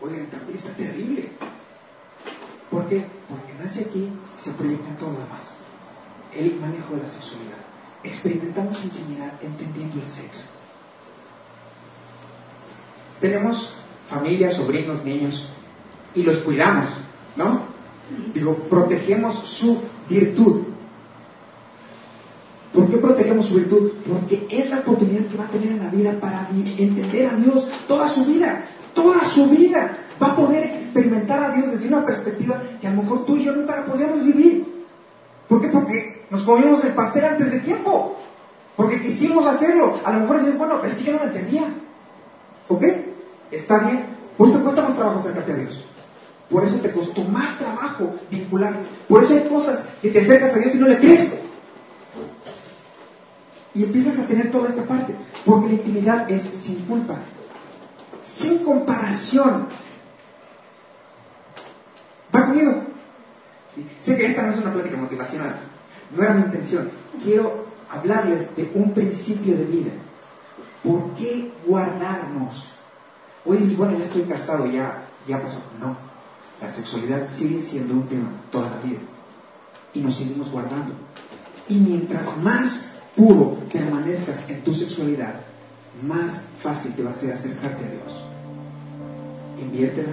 Oigan, 0.00 0.26
también 0.26 0.58
está 0.58 0.70
terrible. 0.72 1.30
¿Por 2.70 2.88
qué? 2.88 3.04
Porque 3.28 3.54
nace 3.62 3.82
aquí, 3.82 4.10
se 4.36 4.50
proyecta 4.52 4.88
en 4.88 4.96
todo 4.96 5.12
lo 5.12 5.18
demás. 5.20 5.54
El 6.34 6.56
manejo 6.60 6.96
de 6.96 7.02
la 7.02 7.08
sexualidad. 7.08 7.58
Experimentamos 8.02 8.84
intimidad 8.84 9.32
entendiendo 9.42 10.00
el 10.02 10.08
sexo. 10.08 10.44
Tenemos 13.20 13.74
familias, 14.08 14.54
sobrinos, 14.54 15.04
niños, 15.04 15.48
y 16.14 16.22
los 16.22 16.36
cuidamos, 16.38 16.86
¿no? 17.36 17.62
Digo, 18.34 18.54
protegemos 18.68 19.34
su 19.34 19.80
virtud. 20.08 20.62
¿Por 22.72 22.90
qué 22.90 22.96
protegemos 22.96 23.46
su 23.46 23.54
virtud? 23.54 23.92
Porque 24.06 24.46
es 24.50 24.68
la 24.68 24.80
oportunidad 24.80 25.24
que 25.26 25.36
va 25.36 25.44
a 25.44 25.48
tener 25.48 25.68
en 25.68 25.78
la 25.78 25.90
vida 25.90 26.12
para 26.20 26.48
entender 26.50 27.28
a 27.28 27.36
Dios 27.36 27.68
toda 27.86 28.06
su 28.08 28.26
vida, 28.26 28.64
toda 28.94 29.24
su 29.24 29.48
vida. 29.48 29.96
Va 30.20 30.28
a 30.28 30.36
poder 30.36 30.64
experimentar 30.64 31.42
a 31.42 31.56
Dios 31.56 31.72
desde 31.72 31.88
una 31.88 32.04
perspectiva 32.04 32.60
que 32.80 32.86
a 32.86 32.90
lo 32.90 33.02
mejor 33.02 33.24
tú 33.24 33.36
y 33.36 33.44
yo 33.44 33.52
nunca 33.52 33.84
podríamos 33.84 34.24
vivir. 34.24 34.73
¿Por 35.54 35.62
qué? 35.62 35.68
Porque 35.68 36.24
nos 36.30 36.42
comimos 36.42 36.84
el 36.84 36.94
pastel 36.94 37.24
antes 37.24 37.52
de 37.52 37.60
tiempo. 37.60 38.16
Porque 38.74 39.00
quisimos 39.00 39.46
hacerlo. 39.46 40.00
A 40.04 40.10
lo 40.10 40.22
mejor 40.22 40.40
dices, 40.40 40.58
bueno, 40.58 40.84
es 40.84 40.94
que 40.94 41.04
yo 41.04 41.12
no 41.12 41.20
lo 41.20 41.26
entendía. 41.26 41.62
¿Ok? 42.68 42.82
Está 43.52 43.78
bien. 43.78 44.04
Pues 44.36 44.52
te 44.52 44.58
cuesta 44.58 44.82
más 44.82 44.96
trabajo 44.96 45.20
acercarte 45.20 45.52
a 45.52 45.54
Dios. 45.54 45.84
Por 46.50 46.64
eso 46.64 46.78
te 46.78 46.90
costó 46.90 47.22
más 47.22 47.56
trabajo 47.56 48.16
vincular. 48.32 48.74
Por 49.08 49.22
eso 49.22 49.34
hay 49.34 49.44
cosas 49.48 49.86
que 50.02 50.10
te 50.10 50.22
acercas 50.22 50.56
a 50.56 50.58
Dios 50.58 50.74
y 50.74 50.78
no 50.78 50.88
le 50.88 50.98
crees. 50.98 51.34
Y 53.74 53.84
empiezas 53.84 54.18
a 54.18 54.26
tener 54.26 54.50
toda 54.50 54.70
esta 54.70 54.82
parte. 54.82 55.14
Porque 55.44 55.68
la 55.68 55.74
intimidad 55.74 56.28
es 56.28 56.42
sin 56.42 56.80
culpa. 56.86 57.18
Sin 58.26 58.64
comparación. 58.64 59.68
¿Va 62.34 62.44
conmigo? 62.44 62.94
Sé 64.04 64.16
que 64.18 64.26
esta 64.26 64.42
no 64.42 64.52
es 64.52 64.58
una 64.58 64.72
plática 64.72 64.96
motivacional. 64.96 65.56
No 66.14 66.22
era 66.22 66.34
mi 66.34 66.42
intención. 66.42 66.90
Quiero 67.22 67.64
hablarles 67.90 68.54
de 68.54 68.70
un 68.74 68.92
principio 68.92 69.56
de 69.56 69.64
vida. 69.64 69.92
¿Por 70.82 71.14
qué 71.14 71.52
guardarnos? 71.66 72.74
Hoy 73.46 73.58
dices, 73.58 73.76
bueno, 73.76 73.96
ya 73.98 74.04
estoy 74.04 74.22
casado, 74.22 74.66
ya, 74.66 75.06
ya 75.26 75.40
pasó. 75.40 75.60
No. 75.80 75.96
La 76.60 76.70
sexualidad 76.70 77.28
sigue 77.28 77.62
siendo 77.62 77.94
un 77.94 78.06
tema 78.06 78.28
toda 78.50 78.70
la 78.70 78.78
vida. 78.78 79.00
Y 79.94 80.00
nos 80.00 80.16
seguimos 80.16 80.50
guardando. 80.50 80.94
Y 81.68 81.76
mientras 81.76 82.36
más 82.38 82.96
puro 83.16 83.58
permanezcas 83.72 84.48
en 84.50 84.62
tu 84.62 84.74
sexualidad, 84.74 85.40
más 86.06 86.42
fácil 86.62 86.92
te 86.92 87.02
va 87.02 87.10
a 87.10 87.14
ser 87.14 87.32
acercarte 87.32 87.84
a 87.84 87.88
Dios. 87.88 88.24
Inviértela. 89.60 90.12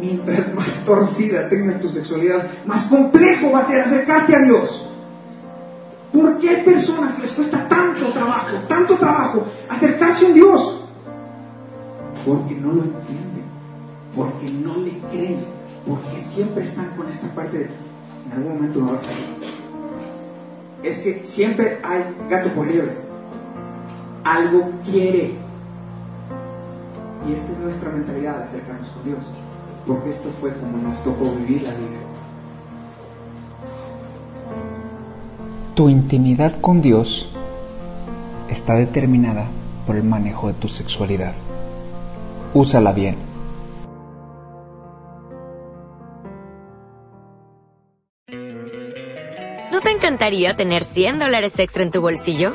Mientras 0.00 0.52
más 0.54 0.68
torcida 0.84 1.48
tengas 1.48 1.80
tu 1.80 1.88
sexualidad, 1.88 2.46
más 2.64 2.84
complejo 2.84 3.52
va 3.52 3.60
a 3.60 3.66
ser 3.66 3.82
acercarte 3.82 4.34
a 4.34 4.40
Dios. 4.40 4.88
¿Por 6.12 6.38
qué 6.38 6.48
hay 6.50 6.64
personas 6.64 7.14
que 7.14 7.22
les 7.22 7.32
cuesta 7.32 7.68
tanto 7.68 8.06
trabajo, 8.06 8.56
tanto 8.68 8.96
trabajo 8.96 9.44
acercarse 9.68 10.26
a 10.26 10.30
Dios? 10.30 10.82
Porque 12.26 12.54
no 12.54 12.72
lo 12.72 12.82
entienden, 12.82 13.44
porque 14.16 14.50
no 14.50 14.76
le 14.78 14.98
creen, 15.10 15.38
porque 15.86 16.20
siempre 16.20 16.64
están 16.64 16.90
con 16.96 17.08
esta 17.08 17.28
parte 17.28 17.58
de, 17.58 17.64
en 17.64 18.32
algún 18.32 18.54
momento 18.54 18.80
no 18.80 18.92
va 18.92 18.96
a 18.96 19.00
salir. 19.00 19.60
Es 20.82 20.98
que 20.98 21.22
siempre 21.24 21.78
hay 21.82 22.02
gato 22.28 22.50
por 22.50 22.66
liebre. 22.66 22.96
Algo 24.24 24.70
quiere. 24.84 25.34
Y 27.28 27.32
esta 27.32 27.52
es 27.52 27.58
nuestra 27.58 27.90
mentalidad 27.90 28.38
de 28.38 28.44
acercarnos 28.44 28.88
con 28.88 29.04
Dios. 29.04 29.20
Porque 29.86 30.10
esto 30.10 30.30
fue 30.40 30.52
como 30.54 30.78
nos 30.78 31.02
tocó 31.02 31.24
vivir 31.32 31.62
la 31.62 31.70
vida. 31.70 31.98
Tu 35.74 35.88
intimidad 35.88 36.60
con 36.60 36.82
Dios 36.82 37.28
está 38.48 38.74
determinada 38.74 39.46
por 39.86 39.96
el 39.96 40.04
manejo 40.04 40.48
de 40.48 40.54
tu 40.54 40.68
sexualidad. 40.68 41.32
Úsala 42.52 42.92
bien. 42.92 43.16
¿No 49.72 49.80
te 49.80 49.90
encantaría 49.90 50.56
tener 50.56 50.84
100 50.84 51.20
dólares 51.20 51.58
extra 51.58 51.82
en 51.82 51.90
tu 51.90 52.00
bolsillo? 52.00 52.54